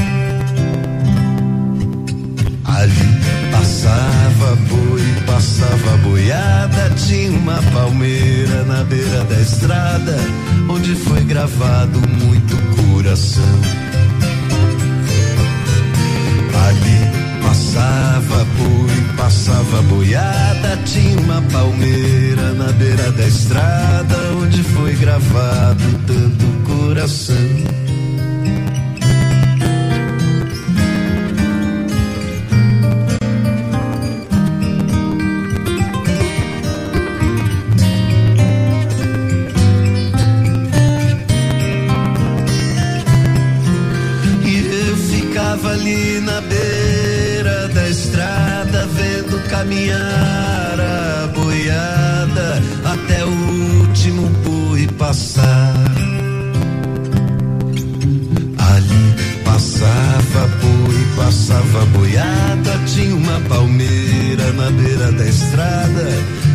Ali 2.65 3.19
passava 3.51 4.55
boi, 4.55 5.03
passava 5.25 5.97
boiada, 5.97 6.89
tinha 7.05 7.31
uma 7.31 7.61
palmeira 7.73 8.63
na 8.65 8.83
beira 8.83 9.23
da 9.25 9.39
estrada, 9.41 10.17
onde 10.69 10.95
foi 10.95 11.23
gravado 11.23 11.99
muito 11.99 12.55
coração. 12.75 13.61
Ali 16.67 17.41
passava 17.43 18.14
passava 19.25 19.81
boiada, 19.81 20.77
tinha 20.85 21.19
uma 21.19 21.41
palmeira 21.51 22.53
na 22.53 22.71
beira 22.73 23.11
da 23.11 23.27
estrada, 23.27 24.15
onde 24.39 24.61
foi 24.61 24.93
gravado 24.93 25.83
tanto 26.05 26.45
coração. 26.63 27.35
E 44.45 44.87
eu 44.87 44.97
ficava 44.97 45.71
ali 45.71 46.21
na 46.21 46.41
beira 46.41 46.74
caminhar 49.55 50.79
a 50.79 51.27
boiada 51.27 52.61
até 52.83 53.23
o 53.23 53.29
último 53.79 54.27
boi 54.43 54.85
passar. 54.97 55.73
Ali 58.57 59.15
passava 59.45 60.47
boi, 60.61 61.07
passava 61.15 61.85
boiada, 61.85 62.77
tinha 62.85 63.15
uma 63.15 63.39
palmeira 63.47 64.51
na 64.53 64.69
beira 64.71 65.11
da 65.13 65.25
estrada, 65.25 66.05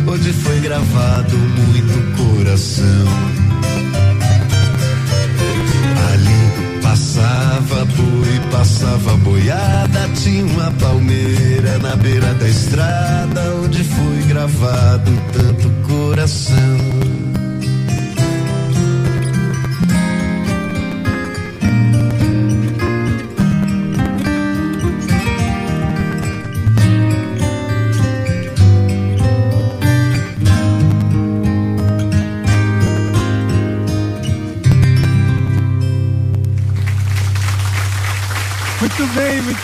onde 0.07 0.31
foi 0.33 0.59
gravado 0.59 1.37
muito 1.37 2.17
coração. 2.17 3.40
Passava 7.61 7.85
boi, 7.85 8.41
passava 8.51 9.17
boiada, 9.17 10.09
tinha 10.15 10.45
uma 10.45 10.71
palmeira 10.71 11.77
na 11.79 11.95
beira 11.95 12.33
da 12.33 12.47
estrada, 12.47 13.55
onde 13.63 13.83
foi 13.83 14.23
gravado 14.27 15.11
tanto 15.33 15.69
coração. 15.87 17.00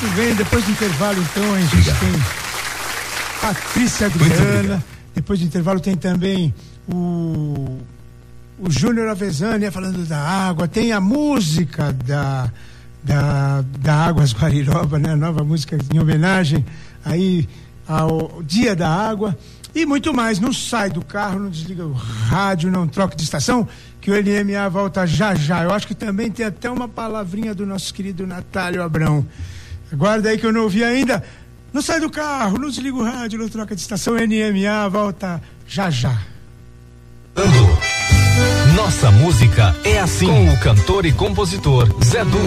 Muito 0.02 0.16
bem. 0.16 0.36
Depois 0.36 0.64
do 0.64 0.72
intervalo, 0.72 1.22
então, 1.22 1.54
a 1.54 1.60
gente 1.60 1.86
tem 1.86 2.14
Patrícia 3.42 4.08
Adriana. 4.08 4.84
Depois 5.16 5.40
do 5.40 5.46
intervalo 5.46 5.80
tem 5.80 5.96
também 5.96 6.54
o, 6.88 7.80
o 8.60 8.70
Júnior 8.70 9.08
Avezânia 9.10 9.72
falando 9.72 10.06
da 10.06 10.20
água. 10.20 10.68
Tem 10.68 10.92
a 10.92 11.02
música 11.02 11.92
da, 11.92 12.52
da, 13.04 13.64
da 13.80 13.94
Águas 13.96 14.34
Guariroba, 14.34 15.00
né? 15.00 15.12
A 15.12 15.16
nova 15.16 15.44
música 15.44 15.78
em 15.92 16.00
homenagem 16.00 16.66
aí 17.04 17.48
ao 17.88 18.44
Dia 18.44 18.76
da 18.76 18.90
Água. 18.90 19.38
E 19.74 19.86
muito 19.86 20.14
mais. 20.14 20.40
Não 20.40 20.54
sai 20.54 20.90
do 20.90 21.04
carro, 21.04 21.40
não 21.40 21.50
desliga 21.50 21.86
o 21.86 21.94
rádio, 21.94 22.72
não 22.72 22.88
troca 22.88 23.16
de 23.16 23.24
estação, 23.24 23.68
que 24.00 24.12
o 24.12 24.14
NMA 24.14 24.70
volta 24.70 25.08
já 25.08 25.34
já. 25.34 25.64
Eu 25.64 25.74
acho 25.74 25.88
que 25.88 25.96
também 25.96 26.30
tem 26.32 26.46
até 26.46 26.70
uma 26.70 26.88
palavrinha 26.88 27.56
do 27.56 27.66
nosso 27.66 27.94
querido 27.94 28.28
Natálio 28.28 28.84
Abrão. 28.84 29.26
Aguarda 29.92 30.30
aí 30.30 30.38
que 30.38 30.46
eu 30.46 30.54
não 30.54 30.64
ouvi 30.64 30.84
ainda. 30.84 31.24
Não 31.74 31.82
sai 31.82 32.00
do 32.00 32.10
carro, 32.10 32.58
não 32.58 32.70
desliga 32.70 32.98
o 32.98 33.04
rádio, 33.04 33.40
não 33.40 33.48
troca 33.48 33.76
de 33.76 33.82
estação. 33.82 34.16
NMA 34.16 34.90
volta 34.90 35.42
já 35.68 35.90
já. 35.90 36.18
Nossa 38.76 39.12
música 39.12 39.76
é 39.84 40.00
assim. 40.00 40.28
Com 40.28 40.50
o 40.50 40.60
cantor 40.60 41.06
e 41.06 41.12
compositor 41.12 41.88
Zé 42.04 42.24
Du. 42.26 42.40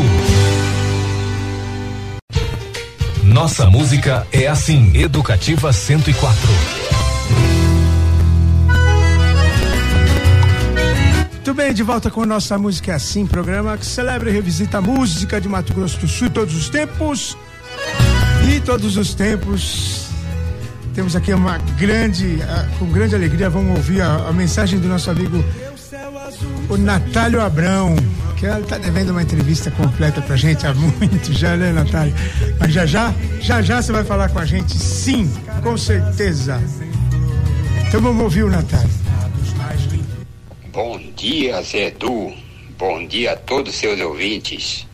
Nossa 3.25 3.71
música 3.71 4.27
é 4.33 4.49
assim. 4.49 4.97
Educativa 4.97 5.73
104. 5.73 6.80
Bem, 11.61 11.75
de 11.75 11.83
volta 11.83 12.11
com 12.11 12.25
nossa 12.25 12.57
música 12.57 12.93
é 12.93 12.95
assim, 12.95 13.27
programa 13.27 13.77
que 13.77 13.85
celebra 13.85 14.31
e 14.31 14.33
revisita 14.33 14.79
a 14.79 14.81
música 14.81 15.39
de 15.39 15.47
Mato 15.47 15.75
Grosso 15.75 15.99
do 15.99 16.09
Sul 16.09 16.31
todos 16.31 16.55
os 16.55 16.71
tempos. 16.71 17.37
E 18.51 18.61
todos 18.61 18.97
os 18.97 19.13
tempos 19.13 20.07
temos 20.95 21.15
aqui 21.15 21.35
uma 21.35 21.59
grande, 21.79 22.39
com 22.79 22.87
grande 22.87 23.15
alegria, 23.15 23.51
vamos 23.51 23.77
ouvir 23.77 24.01
a, 24.01 24.29
a 24.29 24.33
mensagem 24.33 24.79
do 24.79 24.89
nosso 24.89 25.11
amigo 25.11 25.45
o 26.71 26.79
Natálio 26.79 27.43
Abrão, 27.43 27.95
que 28.39 28.47
ela 28.47 28.61
está 28.61 28.79
devendo 28.79 29.11
uma 29.11 29.23
entrevista 29.23 29.71
completa 29.71 30.23
pra 30.23 30.37
gente 30.37 30.67
há 30.67 30.73
muito 30.73 31.31
já, 31.31 31.59
né, 31.59 31.73
Natália? 31.73 32.15
Mas 32.59 32.73
já 32.73 32.87
já, 32.87 33.13
já 33.39 33.61
já 33.61 33.83
você 33.83 33.93
vai 33.93 34.05
falar 34.05 34.31
com 34.31 34.39
a 34.39 34.47
gente, 34.47 34.79
sim, 34.79 35.31
com 35.63 35.77
certeza. 35.77 36.59
Então 37.87 38.01
vamos 38.01 38.23
ouvir 38.23 38.45
o 38.45 38.51
Natália. 38.51 39.00
Bom 40.73 41.01
dia, 41.17 41.61
Zé 41.63 41.91
Du. 41.91 42.33
Bom 42.79 43.05
dia 43.05 43.33
a 43.33 43.37
todos 43.37 43.75
os 43.75 43.81
seus 43.81 44.01
ouvintes. 44.01 44.87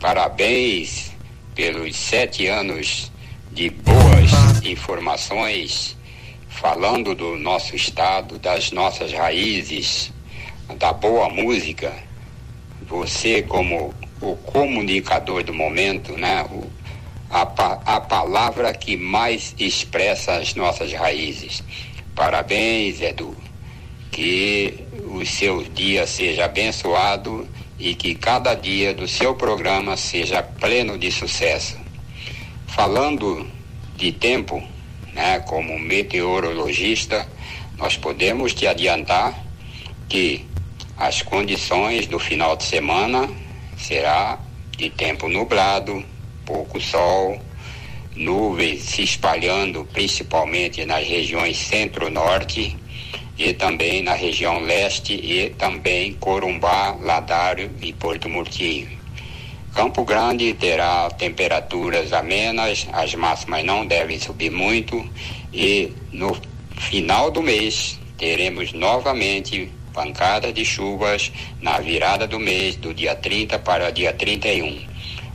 Parabéns 0.00 1.12
pelos 1.54 1.94
sete 1.94 2.48
anos 2.48 3.12
de 3.52 3.70
boas 3.70 4.32
informações, 4.64 5.96
falando 6.48 7.14
do 7.14 7.36
nosso 7.38 7.76
estado, 7.76 8.36
das 8.40 8.72
nossas 8.72 9.12
raízes, 9.12 10.12
da 10.76 10.92
boa 10.92 11.28
música. 11.28 11.94
Você, 12.88 13.42
como 13.42 13.94
o 14.20 14.34
comunicador 14.34 15.44
do 15.44 15.54
momento, 15.54 16.16
né? 16.18 16.42
O, 16.50 16.68
a, 17.30 17.42
a 17.42 18.00
palavra 18.00 18.74
que 18.74 18.96
mais 18.96 19.54
expressa 19.56 20.32
as 20.32 20.56
nossas 20.56 20.92
raízes. 20.92 21.62
Parabéns, 22.12 23.00
Edu. 23.00 23.36
Que 24.10 24.85
o 25.04 25.24
seu 25.24 25.62
dia 25.62 26.06
seja 26.06 26.44
abençoado 26.44 27.46
e 27.78 27.94
que 27.94 28.14
cada 28.14 28.54
dia 28.54 28.94
do 28.94 29.06
seu 29.06 29.34
programa 29.34 29.96
seja 29.96 30.42
pleno 30.42 30.98
de 30.98 31.10
sucesso. 31.10 31.76
Falando 32.66 33.46
de 33.96 34.12
tempo, 34.12 34.62
né, 35.12 35.40
como 35.40 35.78
meteorologista, 35.78 37.26
nós 37.76 37.96
podemos 37.96 38.54
te 38.54 38.66
adiantar 38.66 39.34
que 40.08 40.44
as 40.96 41.22
condições 41.22 42.06
do 42.06 42.18
final 42.18 42.56
de 42.56 42.64
semana 42.64 43.28
será 43.76 44.38
de 44.76 44.88
tempo 44.90 45.28
nublado, 45.28 46.04
pouco 46.44 46.80
sol, 46.80 47.40
nuvens 48.14 48.82
se 48.82 49.02
espalhando 49.02 49.84
principalmente 49.92 50.84
nas 50.86 51.06
regiões 51.06 51.58
centro-norte 51.58 52.76
e 53.38 53.52
também 53.52 54.02
na 54.02 54.14
região 54.14 54.60
leste 54.60 55.12
e 55.12 55.50
também 55.50 56.14
Corumbá, 56.14 56.96
Ladário 57.00 57.70
e 57.80 57.92
Porto 57.92 58.28
Murtinho. 58.28 58.88
Campo 59.74 60.04
Grande 60.04 60.54
terá 60.54 61.10
temperaturas 61.10 62.12
amenas, 62.12 62.86
as 62.92 63.14
máximas 63.14 63.62
não 63.62 63.86
devem 63.86 64.18
subir 64.18 64.50
muito 64.50 65.06
e 65.52 65.92
no 66.12 66.34
final 66.76 67.30
do 67.30 67.42
mês 67.42 68.00
teremos 68.16 68.72
novamente 68.72 69.70
pancada 69.92 70.52
de 70.52 70.64
chuvas 70.64 71.32
na 71.60 71.78
virada 71.78 72.26
do 72.26 72.38
mês, 72.38 72.76
do 72.76 72.92
dia 72.92 73.14
30 73.14 73.58
para 73.58 73.88
o 73.88 73.92
dia 73.92 74.12
31. 74.12 74.78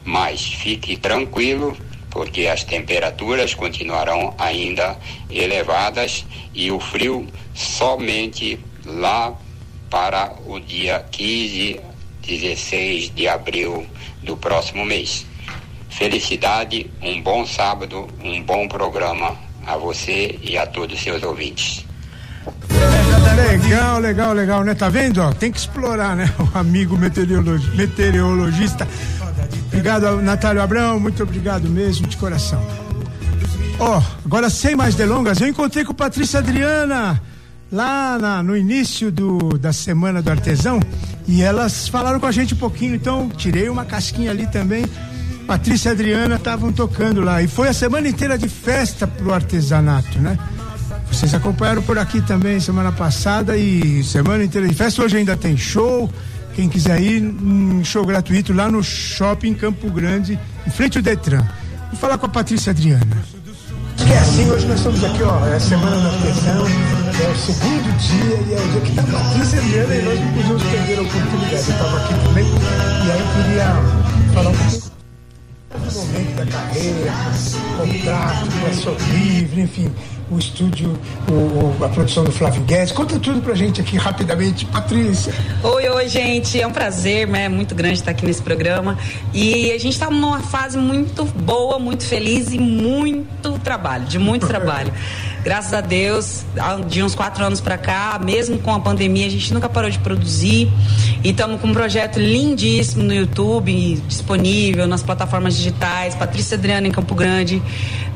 Mas 0.04 0.42
fique 0.42 0.98
tranquilo, 0.98 1.78
porque 2.12 2.46
as 2.46 2.64
temperaturas 2.64 3.56
continuarão 3.56 4.36
ainda 4.38 4.98
elevadas 5.30 6.26
e 6.54 6.70
o 6.70 6.80
frio 6.80 7.26
somente 7.56 8.60
lá 8.86 9.34
para 9.90 10.34
o 10.46 10.60
dia 10.60 11.04
15, 11.10 11.80
16 12.22 13.16
de 13.16 13.28
abril 13.28 13.88
do 14.22 14.38
próximo 14.38 14.86
mês. 14.86 15.26
Felicidade, 15.90 16.90
um 17.02 17.22
bom 17.22 17.46
sábado, 17.46 18.08
um 18.24 18.42
bom 18.44 18.68
programa 18.68 19.36
a 19.66 19.78
você 19.78 20.38
e 20.42 20.58
a 20.58 20.66
todos 20.66 20.98
os 20.98 21.04
seus 21.04 21.24
ouvintes. 21.24 21.86
Legal, 23.36 24.00
legal, 24.00 24.34
legal, 24.34 24.64
né? 24.64 24.74
Tá 24.74 24.90
vendo? 24.90 25.22
Ó, 25.22 25.32
tem 25.32 25.52
que 25.52 25.60
explorar, 25.60 26.16
né? 26.16 26.32
O 26.40 26.58
amigo 26.58 26.98
meteorologi 26.98 27.70
meteorologista. 27.76 28.88
Obrigado, 29.72 30.22
Natália 30.22 30.62
Abrão, 30.62 31.00
muito 31.00 31.24
obrigado 31.24 31.70
mesmo, 31.70 32.06
de 32.06 32.18
coração. 32.18 32.62
Ó, 33.80 34.02
agora 34.26 34.50
sem 34.50 34.76
mais 34.76 34.96
delongas, 34.96 35.40
eu 35.40 35.48
encontrei 35.48 35.86
com 35.86 35.94
Patrícia 35.94 36.40
Adriana 36.40 37.22
lá 37.72 38.20
na, 38.20 38.44
no 38.44 38.56
início 38.56 39.10
do, 39.10 39.58
da 39.58 39.72
semana 39.72 40.22
do 40.22 40.30
artesão 40.30 40.80
e 41.26 41.42
elas 41.42 41.88
falaram 41.88 42.20
com 42.20 42.26
a 42.26 42.32
gente 42.32 42.54
um 42.54 42.58
pouquinho, 42.58 42.96
então 42.96 43.30
tirei 43.30 43.70
uma 43.70 43.86
casquinha 43.86 44.30
ali 44.30 44.46
também. 44.46 44.86
Patrícia 45.48 45.90
e 45.90 45.92
Adriana 45.94 46.36
estavam 46.36 46.72
tocando 46.72 47.22
lá 47.22 47.42
e 47.42 47.48
foi 47.48 47.70
a 47.70 47.74
semana 47.74 48.08
inteira 48.10 48.38
de 48.38 48.50
festa 48.50 49.08
pro 49.08 49.34
artesanato, 49.34 50.20
né? 50.20 50.38
Vocês 51.10 51.34
acompanharam 51.34 51.82
por 51.82 51.98
aqui 51.98 52.22
também 52.22 52.60
semana 52.60 52.92
passada 52.92 53.58
e 53.58 54.04
semana 54.04 54.44
inteira 54.44 54.68
de 54.68 54.74
festa. 54.74 55.04
Hoje 55.04 55.18
ainda 55.18 55.36
tem 55.36 55.58
show. 55.58 56.10
Quem 56.56 56.68
quiser 56.68 57.02
ir, 57.02 57.24
um 57.24 57.84
show 57.84 58.06
gratuito 58.06 58.54
lá 58.54 58.70
no 58.70 58.84
shopping 58.84 59.54
Campo 59.54 59.90
Grande, 59.90 60.38
em 60.68 60.70
frente 60.70 60.98
ao 60.98 61.04
Detran. 61.04 61.46
Vou 61.90 62.00
falar 62.00 62.18
com 62.18 62.26
a 62.26 62.30
Patrícia 62.30 62.72
Adriana. 62.72 63.18
Que 63.98 64.12
é 64.12 64.18
assim, 64.18 64.50
hoje 64.50 64.66
nós 64.68 64.78
estamos 64.78 65.04
aqui, 65.04 65.24
ó, 65.24 65.46
é 65.48 65.56
a 65.56 65.60
semana 65.60 65.98
da 65.98 66.10
artesão, 66.10 66.66
é 66.66 67.30
o 67.30 67.36
segundo 67.38 67.98
dia 67.98 68.36
e 68.48 68.54
é 68.54 68.60
o 68.60 68.72
dia 68.72 68.82
que 68.82 68.96
tá 68.96 69.02
a 69.02 69.06
Patrícia 69.06 69.60
Adriana 69.60 69.96
e 69.96 70.02
nós 70.02 70.20
não 70.20 70.34
podíamos 70.34 70.64
perder 70.64 71.00
a 71.00 71.02
oportunidade. 71.02 71.54
Eu 71.54 71.60
estava 71.60 71.98
aqui 71.98 72.14
também 72.26 72.46
e 72.46 73.12
aí 73.12 73.20
eu 73.20 73.44
queria 73.44 74.34
falar 74.34 74.50
um 74.50 74.54
do 74.54 74.91
momento 75.94 76.36
da 76.36 76.46
carreira, 76.46 77.12
contrato, 77.78 78.48
criação 78.60 78.96
livre, 79.14 79.62
enfim, 79.62 79.92
o 80.32 80.40
estúdio, 80.40 80.98
o, 81.30 81.84
a 81.84 81.90
produção 81.90 82.24
do 82.24 82.32
Flávio 82.32 82.62
Guedes. 82.64 82.94
Conta 82.94 83.20
tudo 83.20 83.42
pra 83.42 83.54
gente 83.54 83.82
aqui 83.82 83.98
rapidamente, 83.98 84.66
Patrícia. 84.66 85.34
Oi, 85.62 85.90
oi, 85.90 86.08
gente. 86.08 86.60
É 86.60 86.66
um 86.66 86.72
prazer, 86.72 87.28
né? 87.28 87.50
Muito 87.50 87.76
grande 87.76 87.96
estar 87.96 88.12
aqui 88.12 88.26
nesse 88.26 88.42
programa. 88.42 88.98
E 89.34 89.72
a 89.72 89.78
gente 89.78 89.94
está 89.94 90.10
numa 90.10 90.40
fase 90.40 90.78
muito 90.78 91.26
boa, 91.26 91.78
muito 91.78 92.06
feliz 92.06 92.54
e 92.54 92.60
muito 92.60 93.60
trabalho, 93.60 94.06
de 94.06 94.18
muito 94.18 94.48
trabalho. 94.48 94.94
Graças 95.44 95.74
a 95.74 95.82
Deus, 95.82 96.46
de 96.88 97.02
uns 97.02 97.16
quatro 97.16 97.44
anos 97.44 97.60
para 97.60 97.76
cá, 97.76 98.20
mesmo 98.24 98.60
com 98.60 98.76
a 98.76 98.80
pandemia, 98.80 99.26
a 99.26 99.30
gente 99.30 99.52
nunca 99.52 99.68
parou 99.68 99.90
de 99.90 99.98
produzir. 99.98 100.72
E 101.24 101.32
estamos 101.32 101.60
com 101.60 101.68
um 101.68 101.74
projeto 101.74 102.20
lindíssimo 102.20 103.04
no 103.04 103.14
YouTube, 103.14 104.02
disponível 104.08 104.86
nas 104.86 105.02
plataformas 105.02 105.58
digitais. 105.58 106.14
Patrícia 106.14 106.56
Adriana 106.56 106.88
em 106.88 106.92
Campo 106.92 107.16
Grande, 107.16 107.62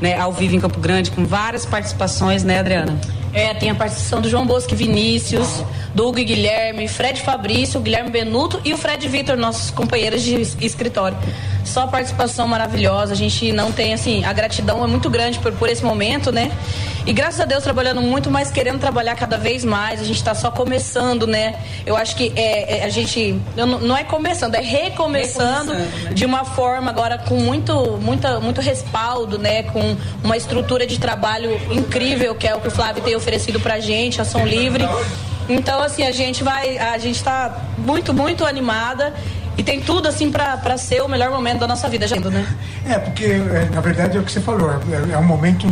né? 0.00 0.16
Ao 0.16 0.32
vivo 0.32 0.54
em 0.54 0.60
Campo 0.60 0.78
Grande, 0.78 1.10
com 1.10 1.24
várias 1.24 1.66
participações, 1.66 2.44
né, 2.44 2.60
Adriana? 2.60 2.96
É, 3.36 3.52
tem 3.52 3.68
a 3.68 3.74
participação 3.74 4.22
do 4.22 4.30
João 4.30 4.46
Bosco 4.46 4.74
Vinícius, 4.74 5.62
do 5.94 6.08
Hugo 6.08 6.18
e 6.18 6.24
Guilherme, 6.24 6.88
Fred 6.88 7.20
Fabrício, 7.20 7.78
Guilherme 7.80 8.08
Benuto 8.08 8.58
e 8.64 8.72
o 8.72 8.78
Fred 8.78 9.06
Vitor, 9.08 9.36
nossos 9.36 9.70
companheiros 9.70 10.22
de 10.22 10.40
es- 10.40 10.56
escritório. 10.58 11.18
Só 11.62 11.86
participação 11.86 12.48
maravilhosa, 12.48 13.12
a 13.12 13.16
gente 13.16 13.52
não 13.52 13.70
tem, 13.72 13.92
assim, 13.92 14.24
a 14.24 14.32
gratidão 14.32 14.82
é 14.82 14.86
muito 14.86 15.10
grande 15.10 15.38
por, 15.38 15.52
por 15.52 15.68
esse 15.68 15.84
momento, 15.84 16.32
né? 16.32 16.50
E 17.04 17.12
graças 17.12 17.40
a 17.40 17.44
Deus 17.44 17.62
trabalhando 17.62 18.00
muito, 18.00 18.30
mas 18.30 18.50
querendo 18.50 18.80
trabalhar 18.80 19.14
cada 19.14 19.36
vez 19.36 19.64
mais, 19.64 20.00
a 20.00 20.04
gente 20.04 20.22
tá 20.24 20.34
só 20.34 20.50
começando, 20.50 21.24
né? 21.26 21.54
Eu 21.84 21.96
acho 21.96 22.16
que 22.16 22.32
é, 22.34 22.78
é, 22.78 22.84
a 22.84 22.88
gente, 22.88 23.38
eu 23.56 23.64
não 23.66 23.78
não 23.80 23.96
é 23.96 24.02
começando, 24.02 24.54
é 24.56 24.60
recomeçando, 24.60 25.72
Recomeçando, 25.72 26.04
né? 26.04 26.14
de 26.14 26.24
uma 26.26 26.44
forma 26.44 26.90
agora 26.90 27.16
com 27.18 27.36
muito, 27.36 27.98
muita, 28.02 28.40
muito 28.40 28.60
respaldo, 28.60 29.38
né? 29.38 29.62
Com 29.64 29.96
uma 30.24 30.36
estrutura 30.36 30.84
de 30.86 30.98
trabalho 30.98 31.60
incrível, 31.70 32.34
que 32.34 32.46
é 32.48 32.54
o 32.56 32.60
que 32.60 32.68
o 32.68 32.70
Flávio 32.72 33.02
tem 33.04 33.14
oferecido 33.26 33.58
pra 33.58 33.80
gente, 33.80 34.20
ação 34.20 34.46
livre. 34.46 34.88
Então, 35.48 35.82
assim, 35.82 36.04
a 36.04 36.12
gente 36.12 36.44
vai, 36.44 36.78
a 36.78 36.96
gente 36.96 37.22
tá 37.22 37.64
muito, 37.76 38.14
muito 38.14 38.46
animada 38.46 39.12
e 39.58 39.64
tem 39.64 39.80
tudo, 39.80 40.06
assim, 40.06 40.30
pra 40.30 40.78
ser 40.78 41.02
o 41.02 41.08
melhor 41.08 41.30
momento 41.30 41.58
da 41.58 41.66
nossa 41.66 41.88
vida, 41.88 42.06
né? 42.30 42.46
É, 42.88 42.98
porque 43.00 43.24
é, 43.24 43.68
na 43.74 43.80
verdade 43.80 44.16
é 44.16 44.20
o 44.20 44.22
que 44.22 44.30
você 44.30 44.40
falou, 44.40 44.70
é, 44.70 45.12
é 45.12 45.18
um 45.18 45.24
momento 45.24 45.66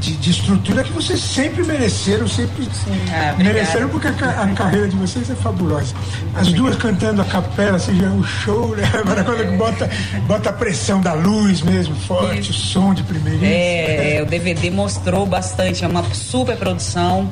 de, 0.00 0.16
de 0.16 0.30
estrutura 0.30 0.82
que 0.84 0.92
vocês 0.92 1.20
sempre 1.20 1.64
mereceram, 1.64 2.26
sempre 2.28 2.68
Ah, 3.12 3.32
obrigada. 3.32 3.44
mereceram, 3.44 3.88
porque 3.88 4.08
a, 4.08 4.42
a 4.42 4.48
carreira 4.48 4.88
de 4.88 4.96
vocês 4.96 5.28
é 5.30 5.34
fabulosa. 5.34 5.94
As 6.34 6.48
duas 6.52 6.76
cantando 6.76 7.20
a 7.22 7.24
capela, 7.24 7.78
seja 7.78 8.08
o 8.10 8.22
show, 8.24 8.76
né? 8.76 8.88
Agora 8.94 9.24
quando 9.24 9.56
bota, 9.56 9.90
bota 10.26 10.50
a 10.50 10.52
pressão 10.52 11.00
da 11.00 11.12
luz 11.14 11.62
mesmo, 11.62 11.94
forte, 11.96 12.50
o 12.50 12.54
som 12.54 12.94
de 12.94 13.02
primeiro. 13.02 13.44
É, 13.44 14.16
é, 14.16 14.22
o 14.22 14.26
DVD 14.26 14.70
mostrou 14.70 15.26
bastante, 15.26 15.84
é 15.84 15.88
uma 15.88 16.02
super 16.14 16.56
produção. 16.56 17.30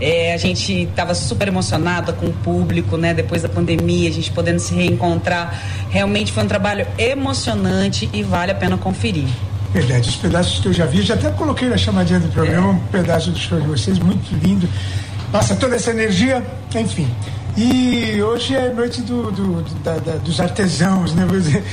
É, 0.00 0.34
a 0.34 0.36
gente 0.36 0.82
estava 0.82 1.14
super 1.14 1.46
emocionada 1.46 2.12
com 2.12 2.26
o 2.26 2.32
público, 2.32 2.96
né? 2.96 3.14
Depois 3.14 3.42
da 3.42 3.48
pandemia, 3.48 4.08
a 4.08 4.12
gente 4.12 4.32
podendo 4.32 4.58
se 4.58 4.74
reencontrar. 4.74 5.56
Realmente 5.90 6.32
foi 6.32 6.42
um 6.42 6.48
trabalho 6.48 6.86
emocionante 6.98 8.10
e 8.12 8.22
vale 8.22 8.50
a 8.50 8.54
pena 8.54 8.76
conferir. 8.76 9.28
Verdade, 9.72 10.08
os 10.08 10.16
pedaços 10.16 10.60
que 10.60 10.68
eu 10.68 10.72
já 10.72 10.84
vi, 10.86 11.02
já 11.02 11.14
até 11.14 11.30
coloquei 11.30 11.68
na 11.68 11.76
chamadinha 11.78 12.20
do 12.20 12.28
programa 12.28 12.68
um 12.72 12.78
pedaço 12.88 13.30
do 13.30 13.38
show 13.38 13.58
de 13.60 13.66
vocês, 13.66 13.98
muito 13.98 14.34
lindo. 14.44 14.68
Passa 15.30 15.56
toda 15.56 15.76
essa 15.76 15.90
energia, 15.90 16.42
enfim. 16.74 17.08
E 17.56 18.22
hoje 18.22 18.54
é 18.54 18.70
noite 18.72 19.02
do, 19.02 19.30
do- 19.30 19.62
do- 19.62 19.74
da- 19.82 19.98
da- 19.98 20.16
dos 20.16 20.40
artesãos, 20.40 21.14
né? 21.14 21.26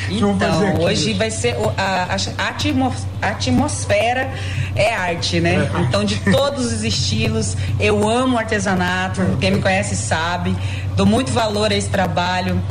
Então, 0.10 0.38
hoje 0.82 1.14
vai 1.14 1.32
ser 1.32 1.56
a, 1.78 2.16
a- 2.16 3.30
atmosfera 3.30 4.30
é 4.76 4.94
arte, 4.94 5.40
né? 5.40 5.70
Então, 5.88 6.04
de 6.04 6.16
todos 6.32 6.66
os 6.66 6.84
estilos, 6.84 7.56
eu 7.80 8.08
amo 8.10 8.38
artesanato. 8.38 9.22
Quem 9.40 9.52
me 9.52 9.62
conhece 9.62 9.96
sabe, 9.96 10.56
dou 10.96 11.06
muito 11.06 11.32
valor 11.32 11.72
a 11.72 11.76
esse 11.76 11.90
trabalho. 11.90 12.62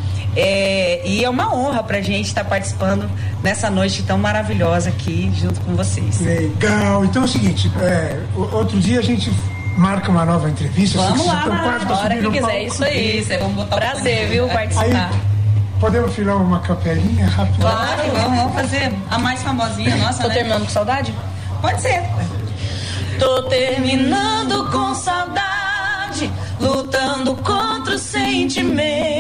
É, 0.41 1.03
e 1.05 1.24
é 1.24 1.28
uma 1.28 1.53
honra 1.53 1.82
pra 1.82 2.01
gente 2.01 2.26
estar 2.26 2.45
participando 2.45 3.11
nessa 3.43 3.68
noite 3.68 4.05
tão 4.05 4.16
maravilhosa 4.16 4.89
aqui 4.91 5.32
junto 5.34 5.61
com 5.62 5.74
vocês. 5.74 6.20
Legal. 6.20 7.05
Então 7.05 7.22
é 7.22 7.24
o 7.24 7.28
seguinte, 7.28 7.68
é, 7.80 8.20
outro 8.53 8.78
dia 8.78 9.01
a 9.01 9.03
gente 9.03 9.32
marca 9.76 10.09
uma 10.11 10.24
nova 10.24 10.49
entrevista. 10.49 10.99
Vamos 10.99 11.22
vocês 11.22 11.26
lá, 11.26 11.39
estão 11.41 11.59
quase 11.59 11.86
pra 11.86 11.95
a 11.97 11.99
hora 11.99 12.16
que 12.16 12.30
quiser, 12.30 12.62
isso 12.62 12.84
aí. 12.84 13.18
Isso, 13.18 13.49
botar 13.49 13.76
o 13.76 13.78
Prazer, 13.80 14.28
viu, 14.28 14.47
É. 14.49 14.53
participar. 14.53 15.11
Aí, 15.12 15.20
podemos 15.80 16.14
filar 16.14 16.36
uma 16.36 16.61
capelinha 16.61 17.26
rápida? 17.26 17.59
Claro, 17.59 18.03
vamos, 18.12 18.39
vamos 18.39 18.55
fazer 18.55 18.93
a 19.11 19.18
mais 19.18 19.43
famosinha 19.43 19.97
nossa, 19.97 20.22
Tô 20.22 20.28
né? 20.28 20.34
terminando 20.34 20.62
com 20.66 20.70
saudade? 20.70 21.12
Pode 21.61 21.82
ser. 21.82 22.01
Tô 23.18 23.43
terminando 23.45 24.70
com 24.70 24.95
saudade, 24.95 26.30
lutando 26.61 27.34
contra 27.36 27.97
o 27.97 27.99
sentimento. 27.99 29.17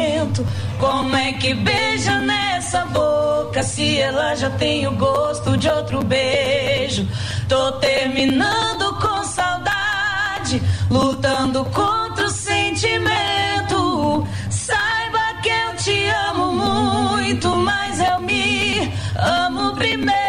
Como 0.78 1.16
é 1.16 1.32
que 1.32 1.54
beija 1.54 2.18
nessa 2.18 2.84
boca 2.86 3.62
se 3.62 3.98
ela 4.00 4.34
já 4.34 4.50
tem 4.50 4.84
o 4.86 4.92
gosto 4.92 5.56
de 5.56 5.68
outro 5.68 6.02
beijo? 6.02 7.06
Tô 7.48 7.72
terminando 7.72 8.94
com 9.00 9.22
saudade, 9.22 10.60
lutando 10.90 11.64
contra 11.66 12.26
o 12.26 12.30
sentimento. 12.30 14.26
Saiba 14.50 15.40
que 15.40 15.50
eu 15.50 15.76
te 15.76 16.08
amo 16.30 16.52
muito, 16.52 17.54
mas 17.54 18.00
eu 18.00 18.20
me 18.20 18.92
amo 19.16 19.76
primeiro. 19.76 20.27